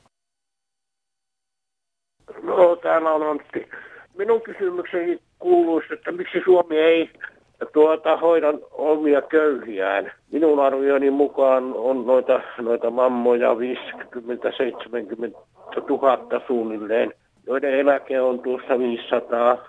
No, 2.60 2.76
täällä 2.76 3.12
on 3.12 3.22
Antti. 3.22 3.68
Minun 4.18 4.40
kysymykseni 4.42 5.18
kuuluisi, 5.38 5.94
että 5.94 6.12
miksi 6.12 6.42
Suomi 6.44 6.78
ei 6.78 7.10
tuota, 7.72 8.16
hoida 8.16 8.54
omia 8.72 9.22
köyhiään. 9.22 10.12
Minun 10.32 10.60
arvioni 10.60 11.10
mukaan 11.10 11.74
on 11.76 12.06
noita, 12.06 12.40
noita 12.58 12.90
mammoja 12.90 13.54
50-70 13.54 13.56
000 15.88 16.40
suunnilleen, 16.46 17.12
joiden 17.46 17.74
eläke 17.74 18.20
on 18.20 18.38
tuossa 18.38 18.78
500 18.78 19.64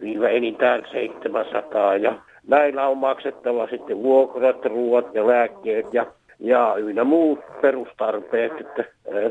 viiva 0.00 0.28
enintään 0.28 0.82
700 0.92 1.96
ja 1.96 2.14
näillä 2.46 2.88
on 2.88 2.98
maksettava 2.98 3.68
sitten 3.70 4.02
vuokrat, 4.02 4.64
ruoat 4.64 5.14
ja 5.14 5.26
lääkkeet 5.26 5.94
ja 5.94 6.06
ja 6.40 6.74
ynnä 6.76 7.04
muut 7.04 7.38
perustarpeet, 7.60 8.52
että 8.60 8.84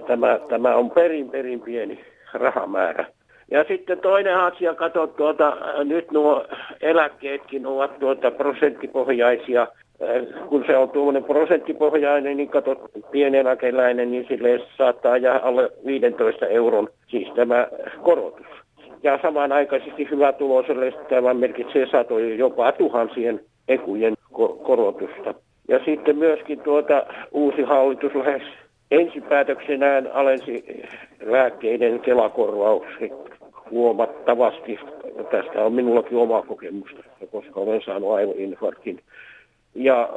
tämä, 0.07 0.39
tämä 0.49 0.75
on 0.75 0.91
perin 0.91 1.29
perin 1.29 1.61
pieni 1.61 1.99
rahamäärä. 2.33 3.05
Ja 3.51 3.63
sitten 3.67 3.99
toinen 3.99 4.37
asia, 4.37 4.73
kato, 4.73 5.07
tuota, 5.07 5.57
nyt 5.83 6.11
nuo 6.11 6.45
eläkkeetkin 6.81 7.65
ovat 7.67 7.99
tuota 7.99 8.31
prosenttipohjaisia. 8.31 9.67
Kun 10.49 10.63
se 10.67 10.77
on 10.77 10.89
tuommoinen 10.89 11.23
prosenttipohjainen, 11.23 12.37
niin 12.37 12.49
kato, 12.49 12.89
pieneläkeläinen, 13.11 14.11
niin 14.11 14.25
sille 14.27 14.61
saattaa 14.77 15.17
jää 15.17 15.39
alle 15.39 15.69
15 15.85 16.47
euron, 16.47 16.89
siis 17.07 17.27
tämä 17.35 17.67
korotus. 18.03 18.47
Ja 19.03 19.19
samanaikaisesti 19.21 20.07
hyvä 20.11 20.33
tuloselle 20.33 20.93
tämä 21.09 21.33
merkitsee 21.33 21.87
satoja 21.91 22.35
jopa 22.35 22.71
tuhansien 22.71 23.39
ekujen 23.67 24.13
korotusta. 24.63 25.33
Ja 25.67 25.79
sitten 25.85 26.17
myöskin 26.17 26.59
tuota 26.59 27.03
uusi 27.31 27.61
hallitus 27.61 28.15
lähes 28.15 28.41
ensipäätöksenään 28.91 30.11
alensi 30.13 30.83
lääkkeiden 31.25 31.99
kelakorvaukset 31.99 33.11
huomattavasti. 33.71 34.79
Tästä 35.31 35.65
on 35.65 35.73
minullakin 35.73 36.17
oma 36.17 36.41
kokemusta, 36.41 37.03
koska 37.31 37.59
olen 37.59 37.81
saanut 37.85 38.11
aivoinfarktin. 38.11 38.99
Ja 39.75 40.09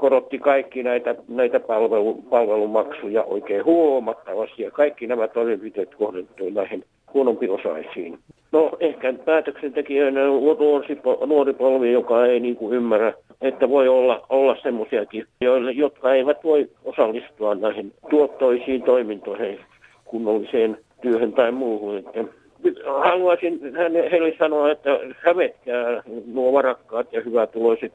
korotti 0.00 0.38
kaikki 0.38 0.82
näitä, 0.82 1.14
näitä 1.28 1.60
palvelu, 1.60 2.14
palvelumaksuja 2.14 3.22
oikein 3.22 3.64
huomattavasti. 3.64 4.62
Ja 4.62 4.70
kaikki 4.70 5.06
nämä 5.06 5.28
toimenpiteet 5.28 5.94
kohdentui 5.94 6.50
näihin 6.50 6.84
huonompiosaisiin. 7.14 8.18
No 8.52 8.70
ehkä 8.80 9.14
päätöksentekijöiden 9.24 10.28
on 10.28 11.28
nuori 11.28 11.52
polvi, 11.52 11.92
joka 11.92 12.26
ei 12.26 12.40
niin 12.40 12.56
kuin 12.56 12.74
ymmärrä, 12.74 13.12
että 13.40 13.68
voi 13.68 13.88
olla, 13.88 14.26
olla 14.28 14.56
semmoisiakin, 14.62 15.26
jotka 15.74 16.14
eivät 16.14 16.44
voi 16.44 16.68
osallistua 16.84 17.54
näihin 17.54 17.92
tuottoisiin 18.10 18.82
toimintoihin, 18.82 19.60
kunnolliseen 20.04 20.78
työhön 21.00 21.32
tai 21.32 21.52
muuhun. 21.52 21.96
Että 21.98 22.24
haluaisin 22.84 23.60
heille 24.10 24.34
sanoa, 24.38 24.70
että 24.70 24.90
hävetkää 25.24 26.02
nuo 26.26 26.52
varakkaat 26.52 27.12
ja 27.12 27.20
hyvätuloiset 27.20 27.92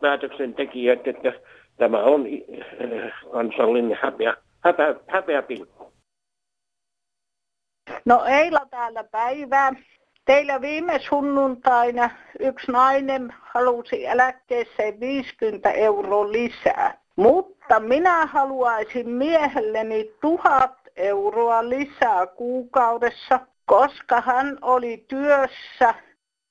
päätöksentekijät, 0.00 1.08
että 1.08 1.32
tämä 1.76 2.02
on 2.02 2.26
eh, 2.26 3.12
kansallinen 3.32 3.98
häpeä, 4.02 4.34
häpeä, 4.60 4.94
häpeä 5.06 5.42
pilkku. 5.42 5.79
No 8.04 8.24
Eila 8.24 8.66
täällä 8.70 9.04
päivää. 9.04 9.72
Teillä 10.24 10.60
viime 10.60 11.00
sunnuntaina 11.08 12.10
yksi 12.40 12.72
nainen 12.72 13.34
halusi 13.40 14.06
eläkkeeseen 14.06 15.00
50 15.00 15.70
euroa 15.70 16.32
lisää. 16.32 16.98
Mutta 17.16 17.80
minä 17.80 18.26
haluaisin 18.26 19.10
miehelleni 19.10 20.10
tuhat 20.20 20.80
euroa 20.96 21.68
lisää 21.68 22.26
kuukaudessa, 22.26 23.40
koska 23.66 24.20
hän 24.20 24.58
oli 24.62 25.04
työssä 25.08 25.94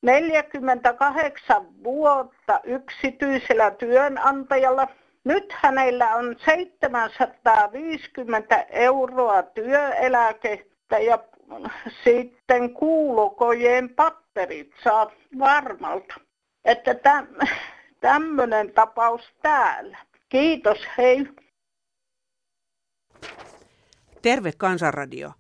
48 0.01 1.65
vuotta 1.83 2.59
yksityisellä 2.63 3.71
työnantajalla. 3.71 4.87
Nyt 5.23 5.51
hänellä 5.51 6.15
on 6.15 6.35
750 6.45 8.65
euroa 8.69 9.43
työeläkettä 10.89 10.99
ja 10.99 11.19
sitten 12.03 12.73
kuulokojen 12.73 13.89
papperit 13.89 14.71
saa 14.83 15.11
varmalta. 15.39 16.15
Että 16.65 16.95
täm, 16.95 17.27
tämmöinen 18.01 18.73
tapaus 18.73 19.21
täällä. 19.41 19.97
Kiitos, 20.29 20.77
hei. 20.97 21.27
Terve 24.21 24.51
Kansanradio. 24.57 25.31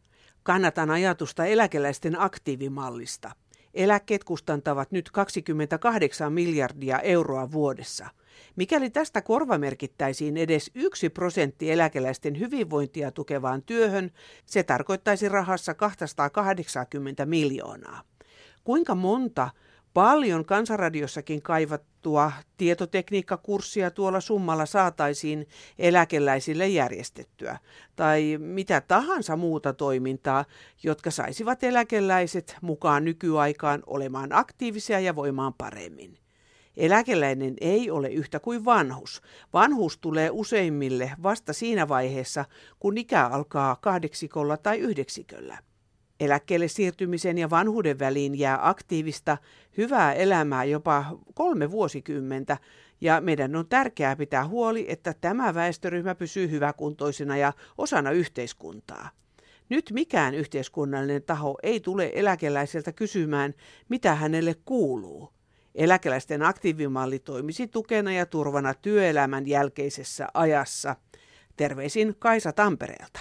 Kannatan 0.43 0.91
ajatusta 0.91 1.45
eläkeläisten 1.45 2.21
aktiivimallista. 2.21 3.31
Eläkkeet 3.73 4.23
kustantavat 4.23 4.91
nyt 4.91 5.11
28 5.11 6.33
miljardia 6.33 6.99
euroa 6.99 7.51
vuodessa. 7.51 8.09
Mikäli 8.55 8.89
tästä 8.89 9.21
korvamerkittäisiin 9.21 10.37
edes 10.37 10.71
yksi 10.75 11.09
prosentti 11.09 11.71
eläkeläisten 11.71 12.39
hyvinvointia 12.39 13.11
tukevaan 13.11 13.61
työhön, 13.61 14.11
se 14.45 14.63
tarkoittaisi 14.63 15.29
rahassa 15.29 15.73
280 15.73 17.25
miljoonaa. 17.25 18.01
Kuinka 18.63 18.95
monta 18.95 19.49
paljon 19.93 20.45
kansanradiossakin 20.45 21.41
kaivattua 21.41 22.31
tietotekniikkakurssia 22.57 23.91
tuolla 23.91 24.21
summalla 24.21 24.65
saataisiin 24.65 25.47
eläkeläisille 25.79 26.67
järjestettyä, 26.67 27.57
tai 27.95 28.37
mitä 28.39 28.81
tahansa 28.81 29.35
muuta 29.35 29.73
toimintaa, 29.73 30.45
jotka 30.83 31.11
saisivat 31.11 31.63
eläkeläiset 31.63 32.57
mukaan 32.61 33.05
nykyaikaan 33.05 33.83
olemaan 33.87 34.29
aktiivisia 34.33 34.99
ja 34.99 35.15
voimaan 35.15 35.53
paremmin. 35.53 36.28
Eläkeläinen 36.79 37.53
ei 37.61 37.91
ole 37.91 38.09
yhtä 38.09 38.39
kuin 38.39 38.65
vanhus. 38.65 39.21
Vanhus 39.53 39.97
tulee 39.97 40.29
useimmille 40.31 41.11
vasta 41.23 41.53
siinä 41.53 41.87
vaiheessa, 41.87 42.45
kun 42.79 42.97
ikä 42.97 43.27
alkaa 43.27 43.75
kahdeksikolla 43.75 44.57
tai 44.57 44.77
yhdeksiköllä. 44.79 45.57
Eläkkeelle 46.19 46.67
siirtymisen 46.67 47.37
ja 47.37 47.49
vanhuuden 47.49 47.99
väliin 47.99 48.39
jää 48.39 48.69
aktiivista, 48.69 49.37
hyvää 49.77 50.13
elämää 50.13 50.63
jopa 50.63 51.19
kolme 51.33 51.71
vuosikymmentä, 51.71 52.57
ja 53.01 53.21
meidän 53.21 53.55
on 53.55 53.67
tärkeää 53.67 54.15
pitää 54.15 54.47
huoli, 54.47 54.85
että 54.89 55.13
tämä 55.21 55.53
väestöryhmä 55.53 56.15
pysyy 56.15 56.51
hyväkuntoisena 56.51 57.37
ja 57.37 57.53
osana 57.77 58.11
yhteiskuntaa. 58.11 59.09
Nyt 59.69 59.91
mikään 59.93 60.33
yhteiskunnallinen 60.35 61.23
taho 61.23 61.57
ei 61.63 61.79
tule 61.79 62.11
eläkeläiseltä 62.13 62.91
kysymään, 62.91 63.53
mitä 63.89 64.15
hänelle 64.15 64.55
kuuluu. 64.65 65.38
Eläkeläisten 65.75 66.43
aktiivimalli 66.43 67.19
toimisi 67.19 67.67
tukena 67.67 68.11
ja 68.11 68.25
turvana 68.25 68.73
työelämän 68.73 69.47
jälkeisessä 69.47 70.27
ajassa. 70.33 70.95
Terveisin 71.57 72.15
Kaisa 72.19 72.53
Tampereelta. 72.53 73.19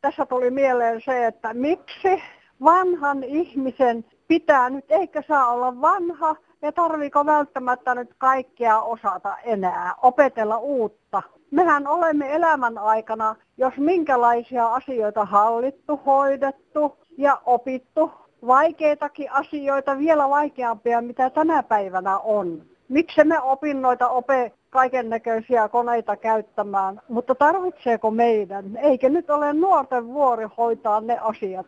Tässä 0.00 0.26
tuli 0.26 0.50
mieleen 0.50 1.00
se, 1.04 1.26
että 1.26 1.54
miksi 1.54 2.22
vanhan 2.64 3.24
ihmisen 3.24 4.04
pitää 4.28 4.70
nyt, 4.70 4.84
eikä 4.88 5.22
saa 5.28 5.50
olla 5.50 5.80
vanha, 5.80 6.36
ja 6.62 6.72
tarviiko 6.72 7.26
välttämättä 7.26 7.94
nyt 7.94 8.14
kaikkea 8.18 8.80
osata 8.80 9.36
enää, 9.38 9.94
opetella 10.02 10.58
uutta. 10.58 11.22
Mehän 11.50 11.86
olemme 11.86 12.34
elämän 12.34 12.78
aikana, 12.78 13.36
jos 13.56 13.74
minkälaisia 13.76 14.66
asioita 14.66 15.24
hallittu, 15.24 15.96
hoidettu 16.06 16.98
ja 17.18 17.42
opittu, 17.46 18.12
vaikeitakin 18.46 19.32
asioita, 19.32 19.98
vielä 19.98 20.28
vaikeampia, 20.28 21.00
mitä 21.00 21.30
tänä 21.30 21.62
päivänä 21.62 22.18
on. 22.18 22.62
Miksi 22.88 23.24
me 23.24 23.40
opinnoita 23.40 24.08
ope 24.08 24.52
kaiken 24.70 25.10
näköisiä 25.10 25.68
koneita 25.68 26.16
käyttämään, 26.16 27.00
mutta 27.08 27.34
tarvitseeko 27.34 28.10
meidän? 28.10 28.76
Eikö 28.76 29.08
nyt 29.08 29.30
ole 29.30 29.52
nuorten 29.52 30.06
vuori 30.06 30.46
hoitaa 30.56 31.00
ne 31.00 31.18
asiat? 31.18 31.66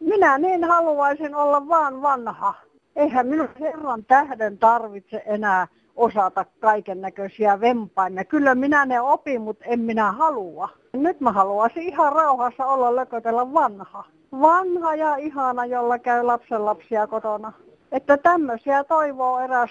Minä 0.00 0.38
niin 0.38 0.64
haluaisin 0.64 1.34
olla 1.34 1.68
vaan 1.68 2.02
vanha. 2.02 2.54
Eihän 2.96 3.26
minun 3.26 3.48
herran 3.60 4.04
tähden 4.04 4.58
tarvitse 4.58 5.22
enää 5.26 5.66
osata 5.96 6.44
kaiken 6.60 7.00
näköisiä 7.00 7.60
vempaimia. 7.60 8.24
Kyllä 8.24 8.54
minä 8.54 8.86
ne 8.86 9.00
opin, 9.00 9.40
mutta 9.42 9.64
en 9.64 9.80
minä 9.80 10.12
halua. 10.12 10.68
Nyt 10.92 11.20
mä 11.20 11.32
haluaisin 11.32 11.82
ihan 11.82 12.12
rauhassa 12.12 12.66
olla 12.66 12.96
lökötellä 12.96 13.52
vanha. 13.52 14.04
Vanha 14.40 14.94
ja 14.94 15.16
ihana, 15.16 15.66
jolla 15.66 15.98
käy 15.98 16.22
lapsenlapsia 16.22 17.06
kotona. 17.06 17.52
Että 17.92 18.16
tämmöisiä 18.16 18.84
toivoo 18.84 19.40
eräs 19.40 19.70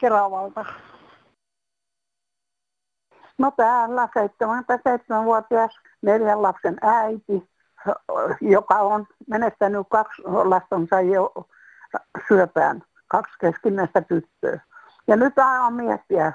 Keravalta. 0.00 0.64
No 3.38 3.50
täällä 3.56 4.06
77-vuotias 4.06 5.80
neljän 6.02 6.42
lapsen 6.42 6.76
äiti, 6.82 7.50
joka 8.40 8.74
on 8.74 9.06
menettänyt 9.28 9.86
kaksi 9.90 10.22
lastonsa 10.26 11.00
jo 11.00 11.32
syöpään, 12.28 12.82
kaksi 13.08 13.34
keskinäistä 13.40 14.00
tyttöä. 14.00 14.60
Ja 15.06 15.16
nyt 15.16 15.38
aion 15.38 15.72
miettiä 15.72 16.32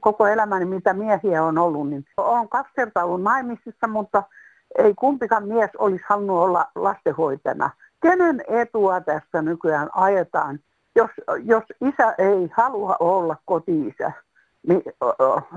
koko 0.00 0.26
elämäni, 0.26 0.64
mitä 0.64 0.92
miehiä 0.92 1.44
on 1.44 1.58
ollut. 1.58 1.88
Niin 1.88 2.04
olen 2.16 2.48
kaksi 2.48 2.72
kertaa 2.74 3.04
ollut 3.04 3.22
naimisissa, 3.22 3.86
mutta 3.88 4.22
ei 4.78 4.94
kumpikaan 4.94 5.48
mies 5.48 5.70
olisi 5.78 6.04
halunnut 6.08 6.38
olla 6.38 6.66
lastenhoitajana. 6.74 7.70
Kenen 8.02 8.42
etua 8.48 9.00
tässä 9.00 9.42
nykyään 9.42 9.88
ajetaan, 9.92 10.58
jos, 10.96 11.10
jos 11.44 11.64
isä 11.80 12.14
ei 12.18 12.50
halua 12.52 12.96
olla 13.00 13.36
koti-isä? 13.44 14.12
Niin, 14.68 14.82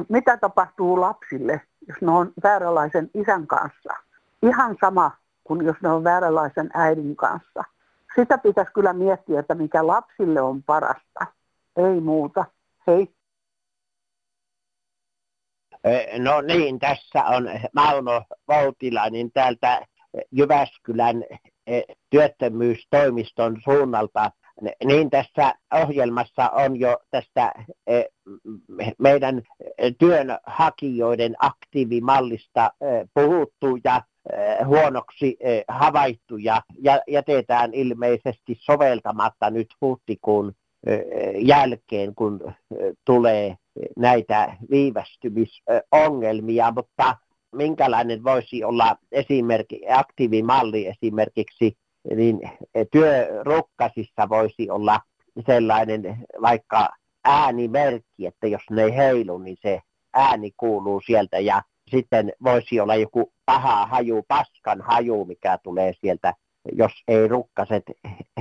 mitä 0.10 0.38
tapahtuu 0.38 1.02
lapsille, 1.02 1.62
jos 1.88 2.02
ne 2.02 2.12
on 2.12 2.32
vääränlaisen 2.44 3.10
isän 3.14 3.48
kanssa? 3.48 3.94
Ihan 4.44 4.76
sama 4.82 5.12
kuin 5.44 5.66
jos 5.66 5.76
ne 5.84 5.90
on 5.90 6.04
vääränlaisen 6.04 6.70
äidin 6.74 7.16
kanssa. 7.16 7.64
Sitä 8.16 8.38
pitäisi 8.38 8.74
kyllä 8.74 8.94
miettiä, 8.94 9.40
että 9.40 9.56
mikä 9.56 9.88
lapsille 9.88 10.42
on 10.42 10.64
parasta. 10.64 11.26
Ei 11.78 12.02
muuta. 12.02 12.46
Hei. 12.88 13.14
No 16.20 16.42
niin, 16.42 16.80
tässä 16.80 17.26
on 17.26 17.50
Mauno 17.76 18.24
Voutilainen 18.48 19.32
täältä 19.32 19.86
Jyväskylän 20.32 21.24
työttömyystoimiston 22.10 23.62
suunnalta. 23.64 24.32
Niin 24.86 25.10
tässä 25.10 25.54
ohjelmassa 25.74 26.50
on 26.50 26.80
jo 26.80 26.98
tästä 27.12 27.54
meidän 28.98 29.42
työnhakijoiden 30.00 31.36
aktiivimallista 31.40 32.72
puhuttu 33.14 33.78
ja 33.84 34.02
huonoksi 34.66 35.38
havaittu 35.68 36.38
ja 36.38 36.62
jätetään 37.08 37.74
ilmeisesti 37.74 38.58
soveltamatta 38.60 39.50
nyt 39.50 39.68
huhtikuun 39.82 40.54
jälkeen, 41.38 42.16
kun 42.16 42.54
tulee 43.06 43.56
näitä 43.98 44.58
viivästymisongelmia, 44.72 46.72
mutta 46.72 47.18
minkälainen 47.56 48.24
voisi 48.24 48.64
olla 48.64 48.96
esimerkki, 49.12 49.82
aktiivimalli 49.90 50.88
esimerkiksi 50.88 51.78
niin 52.16 52.40
työrukkasissa 52.92 54.30
voisi 54.30 54.70
olla 54.70 55.00
sellainen 55.46 56.18
vaikka 56.42 56.90
äänimerkki, 57.24 58.26
että 58.26 58.48
jos 58.48 58.62
ne 58.72 58.84
ei 58.84 58.96
heilu, 58.96 59.38
niin 59.38 59.58
se 59.62 59.82
ääni 60.14 60.52
kuuluu 60.58 61.02
sieltä 61.06 61.40
ja 61.40 61.62
sitten 61.92 62.34
voisi 62.44 62.80
olla 62.80 62.96
joku 62.96 63.34
paha 63.46 63.86
haju, 63.86 64.24
paskan 64.28 64.82
haju, 64.82 65.26
mikä 65.26 65.58
tulee 65.64 65.94
sieltä, 66.02 66.34
jos 66.72 66.92
ei 67.08 67.28
rukkaset 67.28 67.84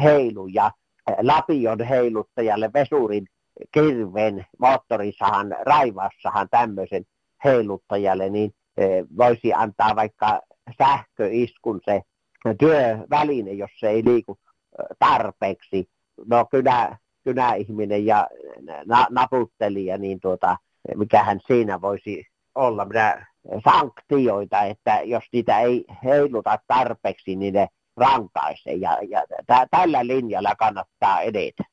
heilu. 0.03 0.47
Ja 0.47 0.71
lapion 1.23 1.81
heiluttajalle 1.81 2.71
vesurin 2.75 3.27
kirven 3.73 4.47
moottorisahan, 4.59 5.57
raivaussahan 5.67 6.49
tämmöisen 6.51 7.05
heiluttajalle, 7.45 8.31
niin 8.31 8.55
eh, 8.77 9.05
voisi 9.17 9.53
antaa 9.53 9.97
vaikka 9.97 10.41
sähköiskun 10.79 11.81
se 11.85 12.03
työväline, 12.59 13.53
jos 13.53 13.71
se 13.81 13.89
ei 13.89 14.05
liiku 14.05 14.39
tarpeeksi. 14.99 15.89
No 16.27 16.47
kynä, 16.51 16.99
kynäihminen 17.25 18.07
ja 18.07 18.29
na, 18.87 19.07
naputtelija, 19.11 19.99
niin 19.99 20.21
tuota, 20.21 20.57
mikähän 20.97 21.41
siinä 21.47 21.81
voisi 21.81 22.27
olla 22.55 22.85
minä 22.85 23.27
sanktioita, 23.65 24.63
että 24.63 25.01
jos 25.05 25.25
niitä 25.33 25.61
ei 25.61 25.85
heiluta 26.05 26.59
tarpeeksi, 26.67 27.37
niin 27.37 27.55
ne 27.55 27.69
rankaisee. 27.97 28.75
Ja, 28.75 28.99
ja 29.09 29.23
tä, 29.47 29.67
tällä 29.71 30.07
linjalla 30.07 30.55
kannattaa 30.59 31.21
edetä. 31.21 31.65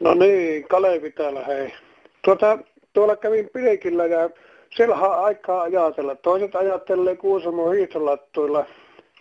No 0.00 0.14
niin, 0.14 0.68
Kalevi 0.68 1.10
täällä 1.10 1.44
hei. 1.44 1.74
Tuota, 2.24 2.58
tuolla 2.92 3.16
kävin 3.16 3.50
Pilkillä 3.52 4.06
ja 4.06 4.30
siellä 4.76 4.94
on 4.94 5.24
aikaa 5.24 5.62
ajatella. 5.62 6.14
Toiset 6.14 6.56
ajattelee 6.56 7.16
Kuusamon 7.16 7.74
hiihtolattuilla. 7.74 8.66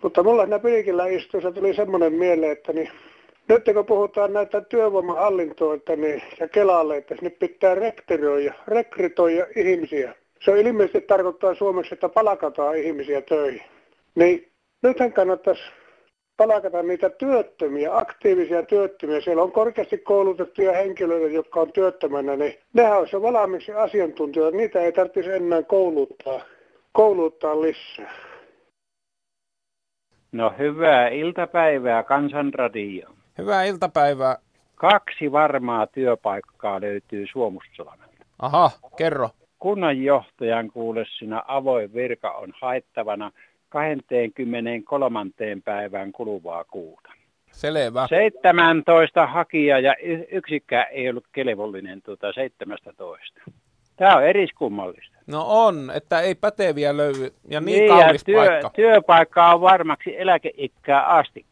Mutta 0.04 0.24
mulla 0.24 0.44
siinä 0.44 0.60
pilkillä 0.60 1.08
istuessa 1.08 1.52
tuli 1.52 1.74
semmoinen 1.74 2.14
mieleen, 2.14 2.52
että 2.52 2.74
niin, 2.74 2.92
nyt 3.48 3.64
kun 3.74 3.86
puhutaan 3.86 4.34
näitä 4.34 4.62
työvoimahallintoita 4.62 5.96
niin, 5.96 6.22
ja 6.40 6.48
Kelalle, 6.48 6.98
että 6.98 7.16
sinne 7.16 7.30
pitää 7.30 7.76
rekrytoida, 7.76 8.54
rekrytoida 8.68 9.46
ihmisiä. 9.56 10.16
Se 10.42 10.60
ilmeisesti 10.60 11.02
tarkoittaa 11.02 11.56
suomeksi, 11.56 11.94
että 11.94 12.10
palkataan 12.10 12.78
ihmisiä 12.78 13.22
töihin. 13.22 13.62
Niin 14.16 14.52
nythän 14.84 15.14
kannattaisi 15.14 15.62
palkata 16.38 16.84
niitä 16.84 17.10
työttömiä, 17.10 17.98
aktiivisia 17.98 18.64
työttömiä. 18.64 19.22
Siellä 19.22 19.44
on 19.44 19.52
korkeasti 19.52 19.98
koulutettuja 19.98 20.72
henkilöitä, 20.72 21.28
jotka 21.28 21.60
on 21.60 21.72
työttömänä, 21.72 22.36
niin 22.36 22.60
nehän 22.74 22.98
olisi 22.98 23.16
jo 23.16 23.22
valmiiksi 23.22 23.74
asiantuntijoita. 23.74 24.58
Niitä 24.58 24.80
ei 24.82 24.92
tarvitsisi 24.92 25.32
enää 25.32 25.64
kouluttaa, 25.64 26.42
kouluttaa 26.92 27.62
lisää. 27.62 28.14
No 30.32 30.54
hyvää 30.58 31.08
iltapäivää 31.08 32.04
Kansanradio. 32.04 33.10
Hyvää 33.38 33.64
iltapäivää. 33.64 34.38
Kaksi 34.76 35.32
varmaa 35.32 35.88
työpaikkaa 35.88 36.82
löytyy 36.82 37.26
Suomussalmelta. 37.32 38.26
Aha, 38.40 38.72
kerro. 38.98 39.30
Kunnanjohtajan 39.60 40.72
kuule 40.72 41.06
sinä 41.20 41.44
avoin 41.48 41.94
virka 41.94 42.32
on 42.32 42.54
haettavana 42.62 43.32
23. 43.70 45.20
päivään 45.66 46.12
kuluvaa 46.12 46.64
kuuta. 46.64 47.10
Selvä. 47.52 48.08
17 48.08 49.28
hakijaa 49.28 49.80
ja 49.80 49.96
yksikään 50.32 50.86
ei 50.92 51.10
ollut 51.10 51.26
kelvollinen 51.32 52.02
tuota 52.02 52.34
17. 52.34 53.42
Tämä 53.96 54.16
on 54.16 54.24
eriskummallista. 54.24 55.18
No 55.28 55.44
on, 55.48 55.92
että 55.96 56.20
ei 56.20 56.36
päteviä 56.36 56.98
löydy 56.98 57.34
ja 57.50 57.62
niin, 57.62 57.80
niin 57.80 57.88
kallis 57.88 58.22
ja 58.22 58.26
työ, 58.26 58.36
paikka. 58.36 58.70
Työpaikka 58.70 59.54
on 59.54 59.62
varmaksi 59.62 60.20
eläkeikää 60.20 61.06
asti. 61.06 61.46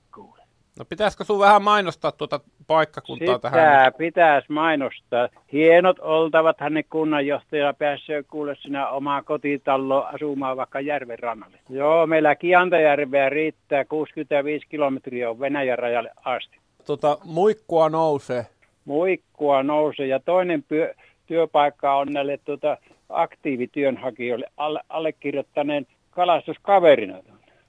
No 0.79 0.85
pitäisikö 0.85 1.23
sun 1.23 1.39
vähän 1.39 1.63
mainostaa 1.63 2.11
tuota 2.11 2.39
paikkakuntaa 2.67 3.35
Sitä 3.35 3.49
tähän? 3.49 3.93
pitäisi 3.97 4.51
mainostaa. 4.51 5.29
Hienot 5.53 5.99
oltavat 5.99 6.59
hänen 6.59 6.83
kunnanjohtaja 6.89 7.73
pääsee 7.73 8.23
kuule 8.23 8.55
sinä 8.55 8.87
omaa 8.89 9.21
kotitaloa 9.23 10.07
asumaan 10.13 10.57
vaikka 10.57 10.79
järven 10.79 11.19
rannalle. 11.19 11.57
Joo, 11.69 12.07
meillä 12.07 12.35
Kiantajärveä 12.35 13.29
riittää 13.29 13.85
65 13.85 14.67
kilometriä 14.67 15.29
on 15.29 15.39
Venäjän 15.39 15.79
rajalle 15.79 16.11
asti. 16.25 16.57
Tota, 16.85 17.17
muikkua 17.23 17.89
nousee. 17.89 18.45
Muikkua 18.85 19.63
nousee 19.63 20.07
ja 20.07 20.19
toinen 20.19 20.63
pyö, 20.63 20.93
työpaikka 21.25 21.95
on 21.95 22.13
näille 22.13 22.39
tuota, 22.45 22.77
aktiivityönhakijoille 23.09 24.47
alle, 24.57 24.79
allekirjoittaneen 24.89 25.87
kalastuskaverina. 26.11 27.17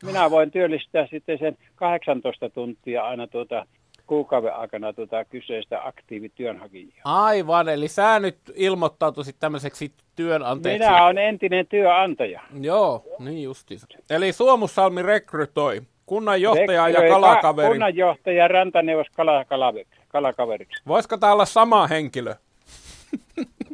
Minä 0.03 0.31
voin 0.31 0.51
työllistää 0.51 1.07
sitten 1.11 1.39
sen 1.39 1.57
18 1.75 2.51
tuntia 2.51 3.03
aina 3.05 3.27
tuota, 3.27 3.67
kuukauden 4.07 4.55
aikana 4.55 4.93
tuota 4.93 5.25
kyseistä 5.25 5.87
aktiivityönhakijaa. 5.87 6.91
Aivan, 7.05 7.69
eli 7.69 7.89
sä 7.89 8.19
nyt 8.19 8.37
ilmoittautuisit 8.55 9.37
tämmöiseksi 9.39 9.93
työnantajaksi. 10.17 10.79
Minä 10.89 11.05
olen 11.05 11.19
entinen 11.19 11.67
työnantaja. 11.67 12.41
Joo, 12.61 13.05
niin 13.19 13.43
justiinsa. 13.43 13.87
Eli 14.11 14.33
Suomussalmi 14.33 15.03
rekrytoi 15.03 15.83
kunnanjohtaja 16.07 16.73
ja 16.73 16.87
Rekryoi 16.87 17.11
kalakaveri. 17.11 17.67
ka- 17.69 17.73
Kunnanjohtaja 17.73 18.49
Rantaneuvos 18.49 19.07
kala, 19.17 19.45
kalakaveriksi. 19.45 20.01
kalakaveriksi. 20.09 20.83
Voisiko 20.87 21.17
tämä 21.17 21.33
olla 21.33 21.45
sama 21.45 21.87
henkilö? 21.87 22.35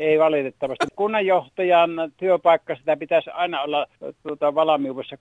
Ei 0.00 0.18
valitettavasti. 0.18 0.86
Kunnanjohtajan 0.96 2.12
työpaikka, 2.16 2.76
sitä 2.76 2.96
pitäisi 2.96 3.30
aina 3.30 3.62
olla 3.62 3.86
tuota, 4.22 4.54
valmiudessa 4.54 5.16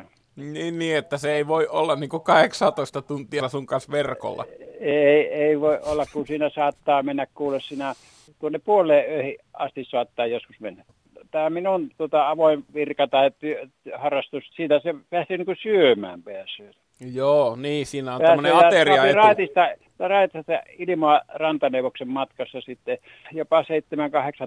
24-7. 0.00 0.04
Niin, 0.36 0.78
niin, 0.78 0.96
että 0.96 1.18
se 1.18 1.32
ei 1.32 1.46
voi 1.46 1.66
olla 1.66 1.96
niin 1.96 2.10
kuin 2.10 2.22
18 2.22 3.02
tuntia 3.02 3.48
sun 3.48 3.66
kanssa 3.66 3.92
verkolla. 3.92 4.44
Ei, 4.80 5.28
ei 5.34 5.60
voi 5.60 5.78
olla, 5.82 6.04
kun 6.12 6.26
siinä 6.26 6.50
saattaa 6.50 7.02
mennä 7.02 7.26
kuule 7.34 7.60
sinä 7.60 7.94
tuonne 8.40 8.58
puoleen 8.58 9.36
asti 9.52 9.84
saattaa 9.84 10.26
joskus 10.26 10.60
mennä. 10.60 10.84
Tämä 11.30 11.50
minun 11.50 11.90
tuota, 11.96 12.30
avoin 12.30 12.64
virka 12.74 13.06
tai 13.06 13.30
työ, 13.38 13.66
harrastus, 13.94 14.44
siitä 14.56 14.80
se 14.80 14.94
pääsee 15.10 15.36
niin 15.36 15.56
syömään 15.62 16.22
pääsee. 16.22 16.70
Joo, 17.12 17.56
niin, 17.56 17.86
siinä 17.86 18.14
on 18.14 18.20
tämmöinen 18.20 18.56
ateria 18.56 19.12
Raitista, 19.12 19.68
raitista 19.98 20.52
ilmaa 20.78 21.20
rantaneuvoksen 21.34 22.08
matkassa 22.08 22.60
sitten 22.60 22.98
jopa 23.32 23.62
7-8 23.62 23.64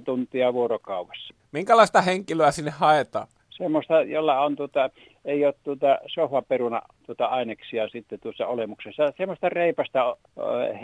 tuntia 0.05 0.53
vuorokaudessa. 0.53 1.33
Minkälaista 1.51 2.01
henkilöä 2.01 2.51
sinne 2.51 2.71
haetaan? 2.71 3.27
Semmoista, 3.49 4.01
jolla 4.01 4.41
on 4.41 4.55
tuota, 4.55 4.89
ei 5.25 5.45
ole 5.45 5.53
tuota 5.63 5.99
sohvaperuna 6.07 6.81
tuota 7.05 7.25
aineksia 7.25 7.88
sitten 7.88 8.19
tuossa 8.19 8.47
olemuksessa. 8.47 9.13
Semmoista 9.17 9.49
reipasta 9.49 10.17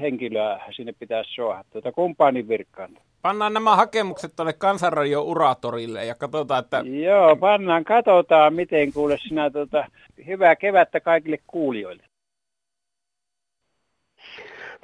henkilöä 0.02 0.60
sinne 0.76 0.94
pitäisi 1.00 1.34
soha, 1.34 1.64
tuota 1.72 1.92
kumpaanin 1.92 2.48
virkkaan. 2.48 2.98
Pannaan 3.22 3.54
nämä 3.54 3.76
hakemukset 3.76 4.36
tuonne 4.36 4.54
Kansanradio 4.54 5.22
Uratorille 5.22 6.06
ja 6.06 6.16
katsotaan, 6.16 6.64
että 6.64 6.84
Joo, 7.04 7.36
pannaan, 7.36 7.84
katsotaan 7.84 8.54
miten 8.54 8.94
kuule 8.94 9.18
sinä 9.28 9.50
tuota, 9.50 9.86
hyvää 10.28 10.56
kevättä 10.56 11.00
kaikille 11.00 11.38
kuulijoille. 11.48 12.04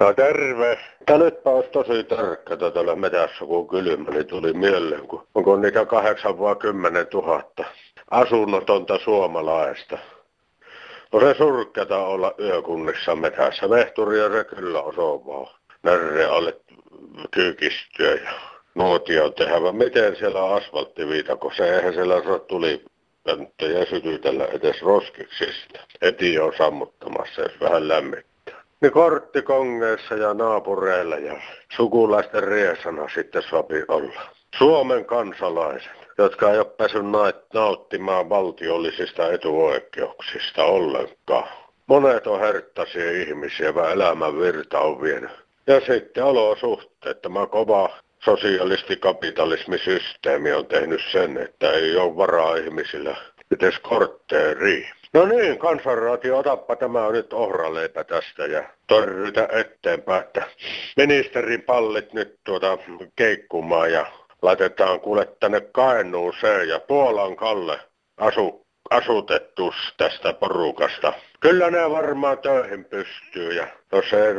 No 0.00 0.14
terve. 0.14 0.78
Ja 1.08 1.18
nytpä 1.18 1.50
olisi 1.50 1.70
tosi 1.70 2.04
tarkka 2.04 2.56
täällä 2.56 2.96
metässä, 2.96 3.44
kun 3.44 3.68
kylmä, 3.68 4.10
niin 4.10 4.26
tuli 4.26 4.52
mieleen, 4.52 5.06
kun 5.06 5.26
onko 5.34 5.56
niitä 5.56 5.86
kahdeksan 5.86 6.38
vai 6.38 6.56
kymmenen 6.56 7.06
tuhatta 7.06 7.64
asunnotonta 8.10 8.98
suomalaista. 8.98 9.98
No 11.12 11.20
se 11.20 11.34
surkeata 11.34 11.98
olla 11.98 12.34
yökunnissa 12.38 13.16
metässä. 13.16 13.70
Vehturia 13.70 14.30
se 14.32 14.44
kyllä 14.44 14.82
osaa 14.82 15.60
närre 15.82 16.24
alle 16.24 16.56
kyykistyä 17.30 18.14
ja 18.14 18.30
nuotio 18.74 19.30
tehdä. 19.30 19.62
Vaan 19.62 19.76
miten 19.76 20.16
siellä 20.16 20.42
on? 20.42 20.60
Se 21.56 21.76
eihän 21.76 21.94
siellä 21.94 22.22
saa 22.22 22.38
tuli 22.38 22.84
pönttejä 23.24 23.84
sytytellä 23.84 24.44
edes 24.44 24.82
roskiksista. 24.82 25.80
Heti 26.02 26.38
on 26.38 26.52
sammuttamassa, 26.58 27.42
jos 27.42 27.60
vähän 27.60 27.88
lämmittää. 27.88 28.29
Niin 28.80 28.92
korttikongeissa 28.92 30.14
ja 30.14 30.34
naapureilla 30.34 31.16
ja 31.16 31.40
sukulaisten 31.76 32.42
riesana 32.42 33.08
sitten 33.14 33.42
sopi 33.42 33.84
olla. 33.88 34.20
Suomen 34.58 35.04
kansalaiset, 35.04 35.92
jotka 36.18 36.50
ei 36.50 36.58
ole 36.58 36.66
päässyt 36.76 37.02
nauttimaan 37.54 38.28
valtiollisista 38.28 39.32
etuoikeuksista 39.32 40.64
ollenkaan. 40.64 41.48
Monet 41.86 42.26
on 42.26 42.40
herttaisia 42.40 43.10
ihmisiä, 43.10 43.74
vaan 43.74 43.92
elämän 43.92 44.40
virta 44.40 44.80
on 44.80 45.02
vienyt. 45.02 45.30
Ja 45.66 45.80
sitten 45.80 46.24
olosuhteet, 46.24 47.22
tämä 47.22 47.46
kova 47.46 47.90
sosialistikapitalismisysteemi 48.24 50.52
on 50.52 50.66
tehnyt 50.66 51.00
sen, 51.12 51.38
että 51.38 51.72
ei 51.72 51.96
ole 51.96 52.16
varaa 52.16 52.56
ihmisillä 52.56 53.16
edes 53.50 53.78
kortteeriin. 53.78 54.88
No 55.14 55.26
niin, 55.26 55.58
kansanraatio, 55.58 56.38
otappa 56.38 56.76
tämä 56.76 57.10
nyt 57.12 57.32
ohraleipä 57.32 58.04
tästä 58.04 58.46
ja 58.46 58.62
torrytä 58.86 59.48
eteenpäin, 59.52 60.22
että 60.22 60.42
ministerin 60.96 61.62
pallit 61.62 62.12
nyt 62.12 62.38
tuota 62.44 62.78
keikkumaan 63.16 63.92
ja 63.92 64.06
laitetaan 64.42 65.00
kuule 65.00 65.28
tänne 65.40 65.60
Kainuuseen 65.60 66.68
ja 66.68 66.80
Puolan 66.80 67.36
Kalle 67.36 67.80
asu, 68.16 68.66
asutettus 68.90 69.74
tästä 69.96 70.32
porukasta. 70.32 71.12
Kyllä 71.40 71.70
ne 71.70 71.90
varmaan 71.90 72.38
töihin 72.38 72.84
pystyy 72.84 73.52
ja 73.52 73.66
jos 73.92 74.12
ei 74.12 74.34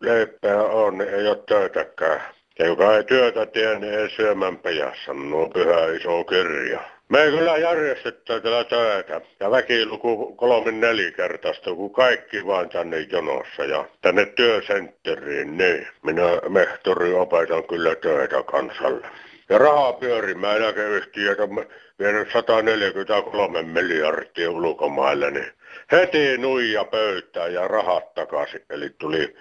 leipää 0.00 0.62
ole, 0.62 0.90
niin 0.90 1.14
ei 1.14 1.28
ole 1.28 1.42
töitäkään. 1.48 2.20
Ja 2.58 2.66
joka 2.66 2.96
ei 2.96 3.04
työtä 3.04 3.46
tee, 3.46 3.78
niin 3.78 3.94
ei 3.94 4.10
syömän 4.10 4.58
pejässä, 4.58 5.12
nuo 5.14 5.48
pyhä 5.48 5.86
iso 5.96 6.24
kirja. 6.24 6.95
Me 7.08 7.18
kyllä 7.18 7.56
järjestetään 7.56 8.42
tällä 8.42 8.64
töitä 8.64 9.20
ja 9.40 9.50
väkiluku 9.50 10.34
kolmin 10.36 10.80
nelikertaista, 10.80 11.74
kun 11.74 11.92
kaikki 11.92 12.46
vain 12.46 12.68
tänne 12.68 13.00
jonossa 13.00 13.64
ja 13.64 13.84
tänne 14.02 14.26
työsentteriin, 14.26 15.56
niin 15.56 15.88
minä 16.02 16.22
mehtori 16.48 17.14
opetan 17.14 17.64
kyllä 17.64 17.94
töitä 17.94 18.42
kansalle. 18.42 19.06
Ja 19.48 19.58
rahaa 19.58 19.92
pyörimään 19.92 20.56
eläkeyhtiöt 20.56 21.40
on 21.40 21.66
vienyt 21.98 22.32
143 22.32 23.62
miljardia 23.62 24.50
ulkomaille, 24.50 25.30
niin 25.30 25.52
heti 25.92 26.38
nuija 26.38 26.84
pöytään 26.84 27.54
ja 27.54 27.68
rahat 27.68 28.14
takaisin. 28.14 28.62
Eli 28.70 28.90
tuli 28.90 29.36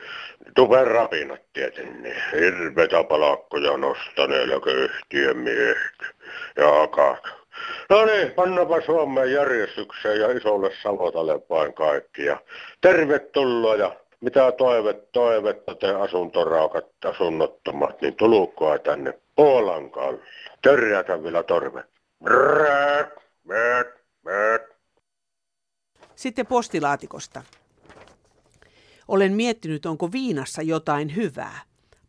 tupen 0.55 0.87
rapinat 0.87 1.41
tietenkin, 1.53 2.15
hirveitä 2.31 3.03
palakkoja 3.03 3.77
nostanut 3.77 4.37
eläkeyhtiön 4.37 5.37
miehet 5.37 5.99
ja 6.57 6.81
akat. 6.81 7.44
No 7.89 8.05
niin, 8.05 8.31
pannapa 8.31 8.81
Suomeen 8.81 9.31
järjestykseen 9.31 10.19
ja 10.19 10.31
isolle 10.31 10.71
Savotalle 10.83 11.39
vain 11.49 11.73
kaikki. 11.73 12.25
Ja 12.25 12.37
tervetuloa 12.81 13.75
ja 13.75 13.95
mitä 14.21 14.51
toivet, 14.51 15.11
toivetta 15.11 15.75
te 15.75 15.87
asuntoraukat, 15.87 16.85
asunnottomat, 17.05 18.01
niin 18.01 18.15
tulukkoa 18.15 18.79
tänne 18.79 19.13
Puolan 19.35 19.91
kalle. 19.91 20.19
Törjätä 20.61 21.23
vielä 21.23 21.43
torve. 21.43 21.83
Brrrr, 22.23 23.05
brrrr, 23.47 23.85
brrrr. 24.23 24.61
Sitten 26.15 26.47
postilaatikosta. 26.47 27.43
Olen 29.07 29.33
miettinyt, 29.33 29.85
onko 29.85 30.11
viinassa 30.11 30.61
jotain 30.61 31.15
hyvää. 31.15 31.59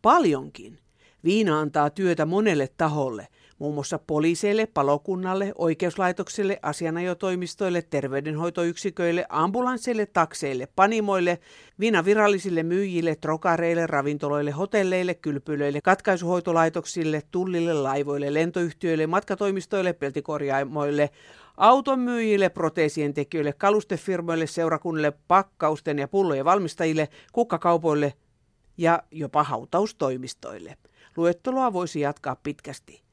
Paljonkin. 0.03 0.79
Viina 1.25 1.61
antaa 1.61 1.91
työtä 1.91 2.27
monelle 2.27 2.69
taholle, 2.77 3.29
muun 3.59 3.75
muassa 3.75 3.99
poliiseille, 3.99 4.67
palokunnalle, 4.67 5.53
oikeuslaitokselle, 5.59 6.59
asianajotoimistoille, 6.63 7.83
terveydenhoitoyksiköille, 7.83 9.27
ambulansseille, 9.29 10.07
takseille, 10.07 10.69
panimoille, 10.77 11.39
viinavirallisille 11.81 12.63
myyjille, 12.63 13.17
trokareille, 13.17 13.87
ravintoloille, 13.87 14.51
hotelleille, 14.51 15.15
kylpylöille, 15.15 15.81
katkaisuhoitolaitoksille, 15.81 17.23
tullille, 17.31 17.75
laivoille, 17.75 18.35
lentoyhtiöille, 18.35 19.07
matkatoimistoille, 19.07 19.93
peltikorjaamoille, 19.93 21.11
autonmyyjille, 21.57 22.49
proteesien 22.49 23.15
tekijöille, 23.15 23.53
kalustefirmoille, 23.53 24.47
seurakunnille, 24.47 25.13
pakkausten 25.29 25.99
ja 25.99 26.09
pullojen 26.09 26.45
valmistajille, 26.45 27.09
kukkakaupoille 27.33 28.15
ja 28.79 29.03
jopa 29.11 29.43
hautaustoimistoille. 29.43 30.77
Luetteloa 31.17 31.73
voisi 31.73 32.01
jatkaa 32.01 32.37
pitkästi. 32.37 33.06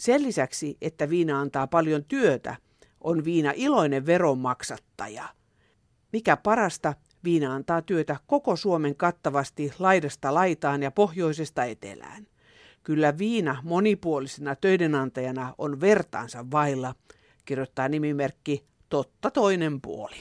Sen 0.00 0.22
lisäksi, 0.22 0.76
että 0.80 1.08
viina 1.08 1.40
antaa 1.40 1.66
paljon 1.66 2.04
työtä, 2.04 2.56
on 3.00 3.24
viina 3.24 3.52
iloinen 3.56 4.06
veronmaksattaja. 4.06 5.24
Mikä 6.12 6.36
parasta, 6.36 6.94
viina 7.24 7.54
antaa 7.54 7.82
työtä 7.82 8.16
koko 8.26 8.56
Suomen 8.56 8.96
kattavasti 8.96 9.72
laidasta 9.78 10.34
laitaan 10.34 10.82
ja 10.82 10.90
pohjoisesta 10.90 11.64
etelään. 11.64 12.26
Kyllä 12.82 13.18
viina 13.18 13.60
monipuolisena 13.64 14.56
töidenantajana 14.56 15.54
on 15.58 15.80
vertaansa 15.80 16.50
vailla, 16.50 16.94
kirjoittaa 17.44 17.88
nimimerkki 17.88 18.64
Totta 18.88 19.30
toinen 19.30 19.80
puoli. 19.80 20.20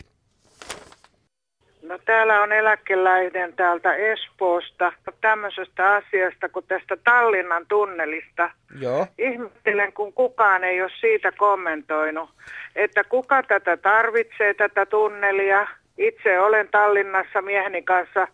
Täällä 1.98 2.42
on 2.42 2.52
eläkeläinen 2.52 3.54
täältä 3.54 3.96
Espoosta 3.96 4.94
tämmöisestä 5.22 5.94
asiasta 5.94 6.50
kuin 6.50 6.66
tästä 6.68 6.98
Tallinnan 7.04 7.66
tunnelista. 7.68 8.50
Joo. 8.80 9.08
Ihmettelen, 9.18 9.94
kun 9.94 10.14
kukaan 10.14 10.64
ei 10.64 10.82
ole 10.82 10.92
siitä 11.00 11.32
kommentoinut, 11.32 12.30
että 12.76 13.04
kuka 13.04 13.44
tätä 13.44 13.78
tarvitsee, 13.78 14.54
tätä 14.54 14.86
tunnelia. 14.86 15.68
Itse 15.98 16.40
olen 16.40 16.68
Tallinnassa 16.72 17.42
mieheni 17.42 17.82
kanssa 17.82 18.28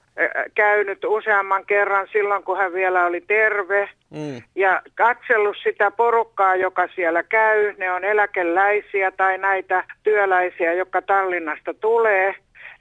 käynyt 0.56 1.04
useamman 1.06 1.65
kerran 1.65 2.08
silloin, 2.12 2.44
kun 2.44 2.58
hän 2.58 2.74
vielä 2.74 3.06
oli 3.06 3.22
terve. 3.22 3.89
Mm. 4.10 4.41
Ja 4.56 4.82
katsellut 4.96 5.58
sitä 5.63 5.91
porukkaa, 5.91 6.56
joka 6.56 6.88
siellä 6.96 7.24
käy. 7.24 7.74
Ne 7.78 7.91
on 7.91 8.04
eläkeläisiä 8.04 9.12
tai 9.12 9.38
näitä 9.38 9.84
työläisiä, 10.04 10.74
jotka 10.74 11.02
Tallinnasta 11.02 11.74
tulee 11.74 12.36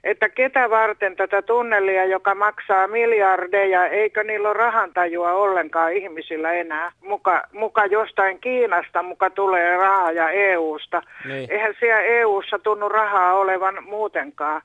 että 0.05 0.29
ketä 0.29 0.69
varten 0.69 1.15
tätä 1.15 1.41
tunnelia, 1.41 2.05
joka 2.05 2.35
maksaa 2.35 2.87
miljardeja, 2.87 3.87
eikö 3.87 4.23
niillä 4.23 4.49
ole 4.49 4.57
rahantajua 4.57 5.31
ollenkaan 5.31 5.93
ihmisillä 5.93 6.51
enää. 6.51 6.91
Muka, 7.01 7.43
muka 7.53 7.85
jostain 7.85 8.39
Kiinasta 8.39 9.03
muka 9.03 9.29
tulee 9.29 9.77
rahaa 9.77 10.11
ja 10.11 10.29
EUsta. 10.29 11.01
Niin. 11.25 11.51
Eihän 11.51 11.75
siellä 11.79 12.01
EUssa 12.01 12.59
tunnu 12.59 12.89
rahaa 12.89 13.33
olevan 13.33 13.83
muutenkaan. 13.83 14.61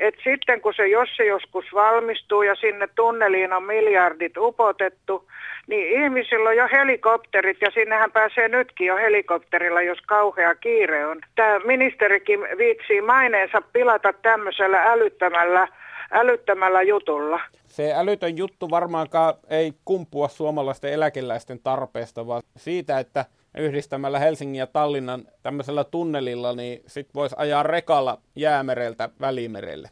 Et 0.00 0.14
sitten 0.24 0.60
kun 0.60 0.74
se, 0.76 0.88
jos 0.88 1.08
se 1.16 1.24
joskus 1.24 1.64
valmistuu 1.74 2.42
ja 2.42 2.54
sinne 2.54 2.88
tunneliin 2.94 3.52
on 3.52 3.62
miljardit 3.62 4.36
upotettu, 4.36 5.28
niin 5.66 6.02
ihmisillä 6.02 6.48
on 6.48 6.56
jo 6.56 6.68
helikopterit 6.72 7.56
ja 7.60 7.70
sinnehän 7.74 8.12
pääsee 8.12 8.48
nytkin 8.48 8.86
jo 8.86 8.96
helikopterilla, 8.96 9.82
jos 9.82 9.98
kauhea 10.06 10.54
kiire 10.54 11.06
on. 11.06 11.20
Tämä 11.34 11.58
ministerikin 11.58 12.40
viitsii 12.40 13.00
maineensa 13.00 13.62
pilata 13.72 14.12
tämmöisellä 14.12 14.82
älyttömällä, 14.82 15.68
älyttömällä 16.10 16.82
jutulla. 16.82 17.40
Se 17.66 17.92
älytön 17.94 18.36
juttu 18.36 18.70
varmaankaan 18.70 19.34
ei 19.50 19.72
kumpua 19.84 20.28
suomalaisten 20.28 20.92
eläkeläisten 20.92 21.58
tarpeesta, 21.62 22.26
vaan 22.26 22.42
siitä, 22.56 22.98
että 22.98 23.24
yhdistämällä 23.58 24.18
Helsingin 24.18 24.58
ja 24.58 24.66
Tallinnan 24.66 25.24
tämmöisellä 25.42 25.84
tunnelilla, 25.84 26.52
niin 26.52 26.80
sit 26.86 27.08
voisi 27.14 27.36
ajaa 27.38 27.62
rekalla 27.62 28.18
jäämereltä 28.36 29.08
välimerelle. 29.20 29.88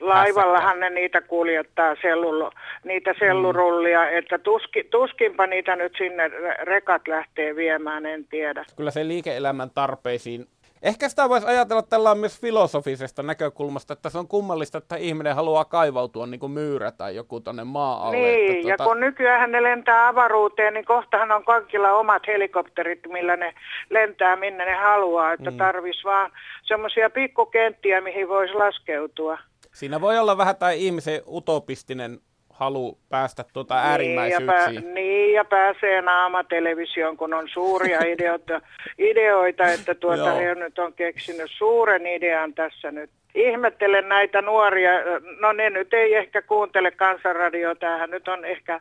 Laivallahan 0.00 0.80
ne 0.80 0.90
niitä 0.90 1.20
kuljettaa, 1.20 1.96
sellulo, 2.02 2.50
niitä 2.84 3.14
sellurullia, 3.18 4.00
mm. 4.00 4.18
että 4.18 4.38
tuski, 4.38 4.84
tuskinpa 4.84 5.46
niitä 5.46 5.76
nyt 5.76 5.92
sinne 5.98 6.28
rekat 6.62 7.08
lähtee 7.08 7.56
viemään, 7.56 8.06
en 8.06 8.24
tiedä. 8.24 8.64
Kyllä 8.76 8.90
se 8.90 9.08
liike-elämän 9.08 9.70
tarpeisiin 9.74 10.46
Ehkä 10.82 11.08
sitä 11.08 11.28
voisi 11.28 11.46
ajatella 11.46 11.82
tällä 11.82 12.14
myös 12.14 12.40
filosofisesta 12.40 13.22
näkökulmasta, 13.22 13.92
että 13.92 14.10
se 14.10 14.18
on 14.18 14.28
kummallista, 14.28 14.78
että 14.78 14.96
ihminen 14.96 15.34
haluaa 15.34 15.64
kaivautua 15.64 16.26
niin 16.26 16.40
kuin 16.40 16.52
myyrä 16.52 16.90
tai 16.90 17.16
joku 17.16 17.40
tuonne 17.40 17.64
maa 17.64 18.06
alle. 18.06 18.16
Niin, 18.16 18.56
että, 18.56 18.68
ja 18.68 18.76
tuota... 18.76 18.90
kun 18.90 19.00
nykyään 19.00 19.52
ne 19.52 19.62
lentää 19.62 20.08
avaruuteen, 20.08 20.74
niin 20.74 20.84
kohtahan 20.84 21.32
on 21.32 21.44
kaikilla 21.44 21.92
omat 21.92 22.22
helikopterit, 22.26 23.00
millä 23.08 23.36
ne 23.36 23.54
lentää 23.90 24.36
minne 24.36 24.64
ne 24.64 24.74
haluaa, 24.74 25.32
että 25.32 25.50
mm. 25.50 25.56
tarvisi 25.56 26.04
vaan 26.04 26.30
semmoisia 26.62 27.10
pikkukenttiä, 27.10 28.00
mihin 28.00 28.28
voisi 28.28 28.54
laskeutua. 28.54 29.38
Siinä 29.72 30.00
voi 30.00 30.18
olla 30.18 30.38
vähän 30.38 30.56
tai 30.56 30.86
ihmisen 30.86 31.22
utopistinen 31.26 32.20
halu 32.58 32.98
päästä 33.08 33.44
tuota 33.52 33.74
äärimmäisyyksiin. 33.78 34.74
Niin 34.74 34.74
ja, 34.74 34.84
pää, 34.84 34.94
niin, 34.94 35.32
ja 35.32 35.44
pääsee 35.44 36.02
naamatelevisioon, 36.02 37.16
kun 37.16 37.34
on 37.34 37.48
suuria 37.52 37.98
ideoita, 38.14 38.60
ideoita 38.98 39.64
että 39.72 39.94
tuota, 39.94 40.32
he 40.32 40.54
nyt 40.54 40.78
on 40.78 40.92
keksinyt 40.92 41.50
suuren 41.58 42.06
idean 42.06 42.54
tässä 42.54 42.90
nyt. 42.90 43.10
Ihmettelen 43.34 44.08
näitä 44.08 44.42
nuoria, 44.42 44.92
no 45.40 45.52
ne 45.52 45.70
nyt 45.70 45.94
ei 45.94 46.14
ehkä 46.14 46.42
kuuntele 46.42 46.90
kansanradioa, 46.90 47.74
tämähän 47.74 48.10
nyt 48.10 48.28
on 48.28 48.44
ehkä 48.44 48.80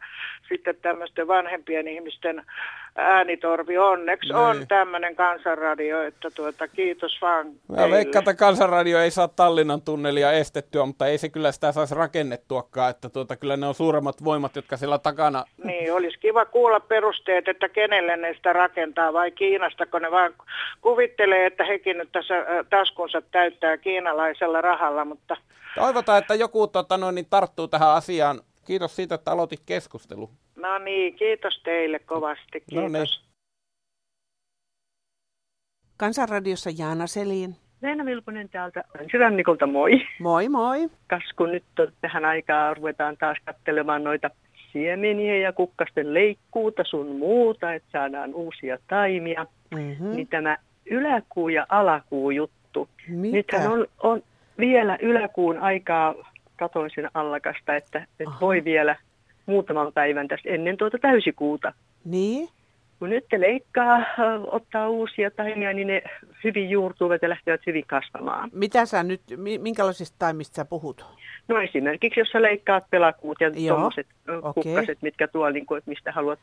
sitten 0.50 0.76
tämmöisten 0.82 1.28
vanhempien 1.28 1.88
ihmisten 1.88 2.44
äänitorvi. 2.98 3.78
Onneksi 3.78 4.30
niin. 4.30 4.38
on 4.38 4.68
tämmöinen 4.68 5.16
kansanradio, 5.16 6.02
että 6.02 6.30
tuota, 6.36 6.68
kiitos 6.68 7.22
vaan 7.22 7.48
Mä 7.78 7.92
veikkaan, 7.92 8.22
että 8.22 8.34
kansanradio 8.34 9.00
ei 9.00 9.12
saa 9.12 9.28
Tallinnan 9.28 9.82
tunnelia 9.82 10.32
estettyä, 10.32 10.86
mutta 10.86 11.08
ei 11.08 11.18
se 11.18 11.30
kyllä 11.30 11.52
sitä 11.52 11.72
saisi 11.72 11.96
rakennettuakaan, 11.96 12.90
että 12.90 13.10
tuota, 13.10 13.36
kyllä 13.36 13.58
ne 13.58 13.68
on 13.68 13.74
suuremmat 13.74 14.24
voimat, 14.24 14.56
jotka 14.56 14.78
siellä 14.78 14.98
takana... 14.98 15.44
Niin, 15.64 15.94
olisi 15.94 16.20
kiva 16.20 16.46
kuulla 16.46 16.80
perusteet, 16.80 17.48
että 17.48 17.70
kenelle 17.70 18.18
ne 18.18 18.34
sitä 18.34 18.54
rakentaa 18.54 19.14
vai 19.14 19.32
Kiinasta, 19.32 19.86
kun 19.86 20.02
ne 20.02 20.12
vaan 20.12 20.34
kuvittelee, 20.82 21.46
että 21.46 21.64
hekin 21.64 21.98
nyt 21.98 22.10
tässä 22.12 22.46
taskunsa 22.70 23.22
täyttää 23.32 23.78
kiinalaisella 24.38 24.62
rahalla, 24.62 25.06
mutta... 25.06 25.38
Toivotaan, 25.76 26.18
että 26.18 26.36
joku 26.36 26.68
tota, 26.68 26.98
noin, 26.98 27.16
niin 27.16 27.28
tarttuu 27.30 27.68
tähän 27.68 27.90
asiaan 27.90 28.42
Kiitos 28.68 28.96
siitä, 28.96 29.16
että 29.16 29.32
aloitit 29.32 29.62
keskustelu. 29.66 30.30
No 30.56 30.78
niin, 30.78 31.16
kiitos 31.16 31.62
teille 31.64 32.00
kovasti. 32.00 32.52
Kiitos. 32.52 32.74
No 32.74 32.88
niin. 32.88 33.06
Kansanradiossa 35.98 36.70
Jaana 36.78 37.08
Selin. 37.08 37.56
Leena 37.82 38.06
Vilpunen 38.06 38.50
täältä 38.50 38.84
Sydännikolta, 39.12 39.68
moi. 39.68 39.92
Moi 40.20 40.50
moi. 40.50 40.90
Kas 41.10 41.24
kun 41.36 41.52
nyt 41.52 41.64
tähän 42.02 42.26
aikaan 42.26 42.78
ruvetaan 42.78 43.18
taas 43.18 43.38
katselemaan 43.46 44.04
noita 44.04 44.30
siemeniä 44.72 45.38
ja 45.38 45.54
kukkasten 45.54 46.14
leikkuuta 46.14 46.84
sun 46.84 47.16
muuta, 47.16 47.74
että 47.74 47.90
saadaan 47.92 48.34
uusia 48.34 48.78
taimia, 48.88 49.46
mm-hmm. 49.72 50.12
niin 50.16 50.28
tämä 50.28 50.58
yläkuu 50.86 51.50
ja 51.50 51.66
alakuu 51.70 52.32
juttu. 52.32 52.57
Mitä? 53.08 53.38
Nythän 53.38 53.72
on, 53.72 53.88
on 54.04 54.24
vielä 54.60 54.98
yläkuun 55.02 55.58
aikaa 55.58 56.16
katoin 56.60 56.90
siinä 56.94 57.10
allakasta, 57.14 57.76
että, 57.76 58.08
että 58.20 58.34
voi 58.42 58.64
vielä 58.64 58.96
muutaman 59.46 59.94
päivän 59.94 60.28
tästä 60.28 60.50
ennen 60.50 60.78
tuota 60.78 60.98
täysikuuta. 60.98 61.74
Niin? 62.06 62.50
Kun 63.00 63.10
nyt 63.10 63.26
te 63.30 63.40
leikkaa, 63.40 64.00
ottaa 64.52 64.90
uusia 64.90 65.32
taimia, 65.32 65.74
niin 65.74 65.88
ne 65.88 66.02
hyvin 66.44 66.70
juurtuvat 66.70 67.22
ja 67.22 67.30
lähtevät 67.30 67.62
hyvin 67.68 67.86
kasvamaan. 67.88 68.50
Mitä 68.54 68.86
sä 68.86 69.04
nyt, 69.04 69.22
minkälaisista 69.60 70.16
taimista 70.20 70.56
sä 70.56 70.66
puhut? 70.66 71.06
No 71.48 71.62
esimerkiksi, 71.62 72.20
jos 72.20 72.30
sä 72.30 72.42
leikkaat 72.42 72.84
pelakuut 72.90 73.42
ja 73.42 73.52
tuommoiset 73.52 74.08
okay. 74.28 74.54
kukkaset, 74.54 75.02
mitkä 75.02 75.28
tuolla, 75.28 75.52
niin 75.52 75.66
kuin, 75.66 75.78
että 75.78 75.90
mistä 75.90 76.12
haluat 76.12 76.40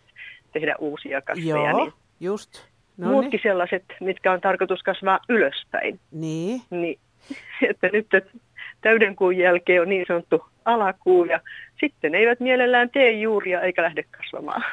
tehdä 0.52 0.76
uusia 0.78 1.22
kasveja. 1.22 1.56
Joo, 1.56 1.84
niin 1.84 1.92
just. 2.20 2.73
No 2.96 3.08
muutkin 3.08 3.40
sellaiset, 3.42 3.84
mitkä 4.00 4.32
on 4.32 4.40
tarkoitus 4.40 4.82
kasvaa 4.82 5.20
ylöspäin. 5.28 6.00
Niin. 6.12 6.62
niin 6.70 6.98
että 7.70 7.88
nyt 7.92 8.14
että 8.14 8.30
täydenkuun 8.80 9.36
jälkeen 9.36 9.82
on 9.82 9.88
niin 9.88 10.04
sanottu 10.08 10.44
alakuu 10.64 11.24
ja 11.24 11.40
sitten 11.80 12.14
eivät 12.14 12.40
mielellään 12.40 12.90
tee 12.90 13.10
juuria 13.10 13.60
eikä 13.60 13.82
lähde 13.82 14.02
kasvamaan. 14.02 14.64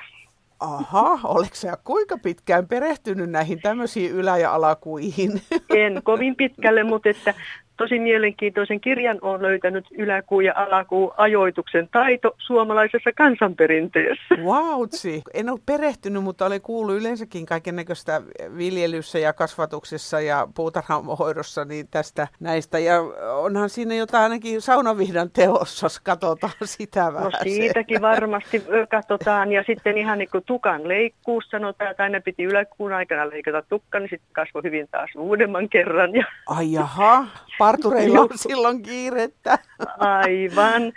Aha, 0.59 1.19
oletko 1.23 1.55
sä 1.55 1.77
kuinka 1.83 2.17
pitkään 2.17 2.67
perehtynyt 2.67 3.29
näihin 3.29 3.61
tämmöisiin 3.61 4.11
ylä- 4.11 4.37
ja 4.37 4.53
alakuihin? 4.53 5.41
En 5.69 6.01
kovin 6.03 6.35
pitkälle, 6.35 6.83
mutta 6.83 7.09
että 7.09 7.33
tosi 7.81 7.99
mielenkiintoisen 7.99 8.81
kirjan 8.81 9.17
on 9.21 9.41
löytänyt 9.41 9.85
yläkuu 9.91 10.41
ja 10.41 10.53
alakuu 10.55 11.13
ajoituksen 11.17 11.89
taito 11.91 12.35
suomalaisessa 12.37 13.09
kansanperinteessä. 13.17 14.35
Wautsi! 14.43 15.21
En 15.33 15.49
ole 15.49 15.59
perehtynyt, 15.65 16.23
mutta 16.23 16.45
olen 16.45 16.61
kuullut 16.61 16.95
yleensäkin 16.95 17.45
kaiken 17.45 17.75
näköistä 17.75 18.21
viljelyssä 18.57 19.19
ja 19.19 19.33
kasvatuksessa 19.33 20.21
ja 20.21 20.47
puutarhahoidossa 20.55 21.65
niin 21.65 21.87
tästä 21.91 22.27
näistä. 22.39 22.79
Ja 22.79 23.01
onhan 23.35 23.69
siinä 23.69 23.95
jotain 23.95 24.23
ainakin 24.23 24.61
saunavihdan 24.61 25.31
teossa, 25.31 25.87
katsotaan 26.03 26.53
sitä 26.63 27.05
no 27.05 27.13
vähän. 27.13 27.31
No 27.31 27.39
siitäkin 27.43 28.01
varmasti 28.01 28.63
katsotaan. 28.89 29.51
Ja 29.51 29.63
sitten 29.67 29.97
ihan 29.97 30.17
niin 30.17 30.29
kuin 30.31 30.43
tukan 30.45 30.87
leikkuus 30.87 31.49
sanotaan, 31.49 31.91
että 31.91 32.03
aina 32.03 32.21
piti 32.21 32.43
yläkuun 32.43 32.93
aikana 32.93 33.29
leikata 33.29 33.61
tukka, 33.61 33.99
niin 33.99 34.09
sitten 34.09 34.33
kasvoi 34.33 34.63
hyvin 34.63 34.87
taas 34.91 35.09
uudemman 35.15 35.69
kerran. 35.69 36.15
Ja... 36.15 36.25
Ai 36.47 36.71
jaha, 36.71 37.25
partureilla 37.57 38.19
on 38.19 38.29
silloin 38.35 38.83
kiirettä. 38.83 39.59
Aivan. 39.99 40.93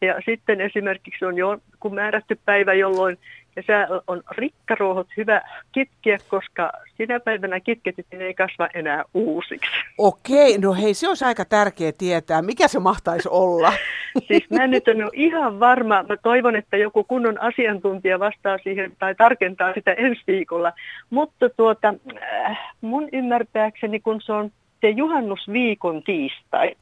Ja 0.00 0.14
sitten 0.24 0.60
esimerkiksi 0.60 1.24
on 1.24 1.38
jo 1.38 1.58
kun 1.80 1.94
määrätty 1.94 2.38
päivä, 2.44 2.74
jolloin 2.74 3.18
ja 3.56 3.62
se 3.66 3.72
on 4.06 4.22
rikkaruohot 4.30 5.06
hyvä 5.16 5.42
kitkeä, 5.72 6.18
koska 6.28 6.72
sinä 6.96 7.20
päivänä 7.20 7.60
kitketit, 7.60 8.06
niin 8.10 8.22
ei 8.22 8.34
kasva 8.34 8.68
enää 8.74 9.04
uusiksi. 9.14 9.70
Okei, 9.98 10.58
no 10.58 10.74
hei, 10.74 10.94
se 10.94 11.08
olisi 11.08 11.24
aika 11.24 11.44
tärkeä 11.44 11.92
tietää. 11.98 12.42
Mikä 12.42 12.68
se 12.68 12.78
mahtaisi 12.78 13.28
olla? 13.28 13.72
siis 14.28 14.50
mä 14.50 14.66
nyt 14.66 14.88
en 14.88 15.02
ole 15.02 15.10
ihan 15.14 15.60
varma. 15.60 16.02
Mä 16.02 16.16
toivon, 16.22 16.56
että 16.56 16.76
joku 16.76 17.04
kunnon 17.04 17.40
asiantuntija 17.40 18.18
vastaa 18.18 18.58
siihen 18.58 18.92
tai 18.98 19.14
tarkentaa 19.14 19.74
sitä 19.74 19.92
ensi 19.92 20.22
viikolla. 20.26 20.72
Mutta 21.10 21.48
tuota, 21.48 21.94
äh, 22.48 22.58
mun 22.80 23.08
ymmärtääkseni, 23.12 24.00
kun 24.00 24.20
se 24.20 24.32
on 24.32 24.50
se 24.80 24.90
juhannusviikon 24.90 26.02
tiistai. 26.02 26.74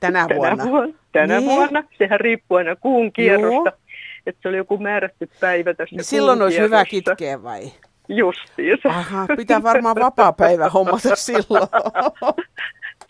Tänä 0.00 0.26
vuonna. 0.34 0.56
Tänä 0.56 0.70
vuonna. 0.70 0.94
Tänä 1.12 1.38
niin. 1.38 1.50
vuonna. 1.50 1.84
Sehän 1.98 2.20
riippuu 2.20 2.56
aina 2.56 2.76
kuun 2.76 3.12
kierrosta. 3.12 3.70
Joo. 3.70 3.78
Että 4.26 4.42
se 4.42 4.48
oli 4.48 4.56
joku 4.56 4.78
määrätty 4.78 5.30
päivä 5.40 5.74
tästä 5.74 5.96
niin 5.96 6.04
Silloin 6.04 6.42
olisi 6.42 6.60
hyvä 6.60 6.84
kitkeä 6.84 7.42
vai? 7.42 7.72
Justiinsa. 8.08 8.88
Aha, 8.88 9.26
pitää 9.36 9.62
varmaan 9.62 9.96
vapaa 10.00 10.32
päivä 10.32 10.68
hommata 10.68 11.16
silloin. 11.26 11.68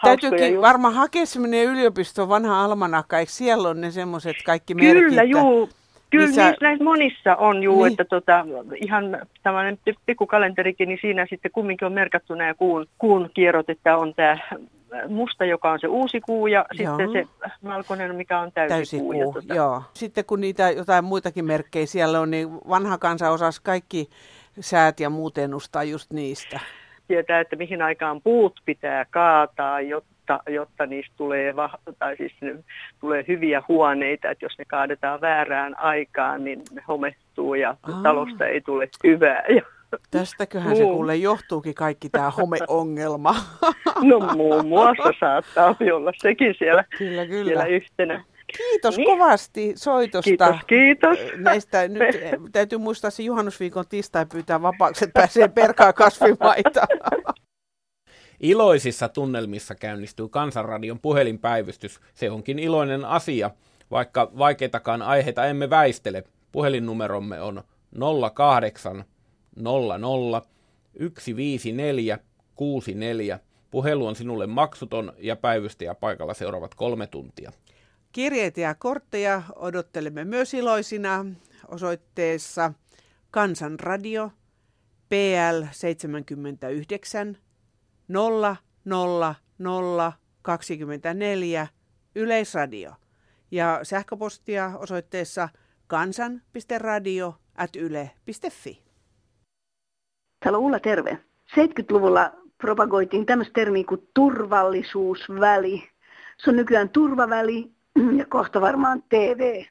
Täytyykin 0.02 0.60
varmaan 0.60 0.94
hakea 0.94 1.26
semmoinen 1.26 1.66
yliopiston 1.66 2.28
vanha 2.28 2.64
almanakka, 2.64 3.18
eikö 3.18 3.32
siellä 3.32 3.68
on 3.68 3.80
ne 3.80 3.90
semmoiset 3.90 4.36
kaikki 4.44 4.74
merkit? 4.74 5.04
Kyllä, 5.04 5.22
juu. 5.22 5.68
Kyllä 6.12 6.26
missä... 6.26 6.44
niissä 6.44 6.64
näissä 6.64 6.84
monissa 6.84 7.36
on 7.36 7.62
juu, 7.62 7.84
niin. 7.84 7.92
että 7.92 8.04
tota, 8.04 8.46
ihan 8.76 9.18
tämmöinen 9.42 9.78
pikkukalenterikin, 10.06 10.88
niin 10.88 10.98
siinä 11.00 11.26
sitten 11.30 11.50
kumminkin 11.50 11.86
on 11.86 11.92
merkattu 11.92 12.34
nämä 12.34 12.54
kuun, 12.54 12.86
kuun 12.98 13.30
kierrot, 13.34 13.70
että 13.70 13.96
on 13.96 14.14
tämä 14.14 14.38
musta, 15.08 15.44
joka 15.44 15.72
on 15.72 15.80
se 15.80 15.86
uusi 15.86 16.20
kuu 16.20 16.46
ja 16.46 16.66
joo. 16.72 16.96
sitten 16.96 17.12
se 17.12 17.48
valkoinen, 17.64 18.16
mikä 18.16 18.40
on 18.40 18.52
täysi, 18.52 18.74
täysi 18.74 18.98
kuu. 18.98 19.12
kuu. 19.12 19.32
Tuota... 19.32 19.54
Joo. 19.54 19.82
Sitten 19.94 20.24
kun 20.24 20.40
niitä 20.40 20.70
jotain 20.70 21.04
muitakin 21.04 21.44
merkkejä 21.44 21.86
siellä 21.86 22.20
on, 22.20 22.30
niin 22.30 22.54
vanha 22.68 22.98
kansa 22.98 23.30
osasi 23.30 23.60
kaikki 23.62 24.08
säät 24.60 25.00
ja 25.00 25.10
muut 25.10 25.38
ennustaa 25.38 25.84
just 25.84 26.12
niistä. 26.12 26.60
Tietää, 27.08 27.40
että 27.40 27.56
mihin 27.56 27.82
aikaan 27.82 28.20
puut 28.22 28.60
pitää 28.64 29.06
kaataa, 29.10 29.80
jotta, 29.80 30.11
jotta 30.48 30.86
niistä 30.86 31.14
tulee, 31.16 31.54
tai 31.98 32.16
siis 32.16 32.32
tulee 33.00 33.24
hyviä 33.28 33.62
huoneita, 33.68 34.30
että 34.30 34.44
jos 34.44 34.58
ne 34.58 34.64
kaadetaan 34.64 35.20
väärään 35.20 35.78
aikaan, 35.78 36.44
niin 36.44 36.62
ne 36.72 36.82
homettuu 36.88 37.54
ja 37.54 37.76
Aa. 37.82 38.02
talosta 38.02 38.46
ei 38.46 38.60
tule 38.60 38.88
hyvää. 39.04 39.44
Ja 39.48 39.62
Tästäköhän 40.10 40.76
se 40.76 40.82
kuule 40.82 41.16
johtuukin 41.16 41.74
kaikki 41.74 42.08
tämä 42.08 42.30
homeongelma. 42.30 43.34
No 44.02 44.18
muun 44.20 44.66
muassa 44.66 45.12
saattaa 45.20 45.76
olla 45.94 46.12
sekin 46.16 46.54
siellä, 46.58 46.84
kyllä, 46.98 47.26
kyllä. 47.26 47.44
siellä 47.44 47.64
yhtenä. 47.64 48.24
Kiitos 48.56 48.96
niin. 48.96 49.06
kovasti 49.06 49.72
soitosta. 49.76 50.24
Kiitos, 50.24 50.56
kiitos. 50.66 51.18
Näistä 51.36 51.88
nyt 51.88 52.02
täytyy 52.52 52.78
muistaa 52.78 53.10
se 53.10 53.22
juhannusviikon 53.22 53.84
tiistai 53.88 54.26
pyytää 54.32 54.62
vapaaksi, 54.62 55.04
että 55.04 55.20
pääsee 55.20 55.48
perkaa 55.48 55.92
kasvimaita. 55.92 56.86
Iloisissa 58.42 59.08
tunnelmissa 59.08 59.74
käynnistyy 59.74 60.28
Kansanradion 60.28 61.00
puhelinpäivystys. 61.00 62.00
Se 62.14 62.30
onkin 62.30 62.58
iloinen 62.58 63.04
asia, 63.04 63.50
vaikka 63.90 64.32
vaikeitakaan 64.38 65.02
aiheita 65.02 65.46
emme 65.46 65.70
väistele. 65.70 66.24
Puhelinnumeromme 66.52 67.40
on 67.40 67.62
08 68.34 69.04
00 69.56 70.42
154 71.18 72.18
64. 72.54 73.40
Puhelu 73.70 74.06
on 74.06 74.16
sinulle 74.16 74.46
maksuton 74.46 75.12
ja 75.18 75.36
päivystäjä 75.36 75.94
paikalla 75.94 76.34
seuraavat 76.34 76.74
kolme 76.74 77.06
tuntia. 77.06 77.52
Kirjeitä 78.12 78.60
ja 78.60 78.74
kortteja 78.74 79.42
odottelemme 79.56 80.24
myös 80.24 80.54
iloisina 80.54 81.26
osoitteessa 81.68 82.72
Kansanradio 83.30 84.30
PL 85.08 85.66
79 85.70 87.38
000 88.08 88.56
24 90.42 91.66
Yleisradio 92.14 92.92
ja 93.50 93.80
sähköpostia 93.82 94.72
osoitteessa 94.78 95.48
kansan.radio.yle.fi. 95.86 98.82
Täällä 100.40 100.58
on 100.58 100.64
Ulla 100.64 100.80
Terve. 100.80 101.18
70-luvulla 101.50 102.32
propagoitiin 102.58 103.26
tämmöistä 103.26 103.52
termiä 103.52 103.84
kuin 103.88 104.08
turvallisuusväli. 104.14 105.88
Se 106.38 106.50
on 106.50 106.56
nykyään 106.56 106.88
turvaväli 106.88 107.72
ja 108.16 108.26
kohta 108.26 108.60
varmaan 108.60 109.02
TV. 109.08 109.64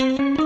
you 0.00 0.45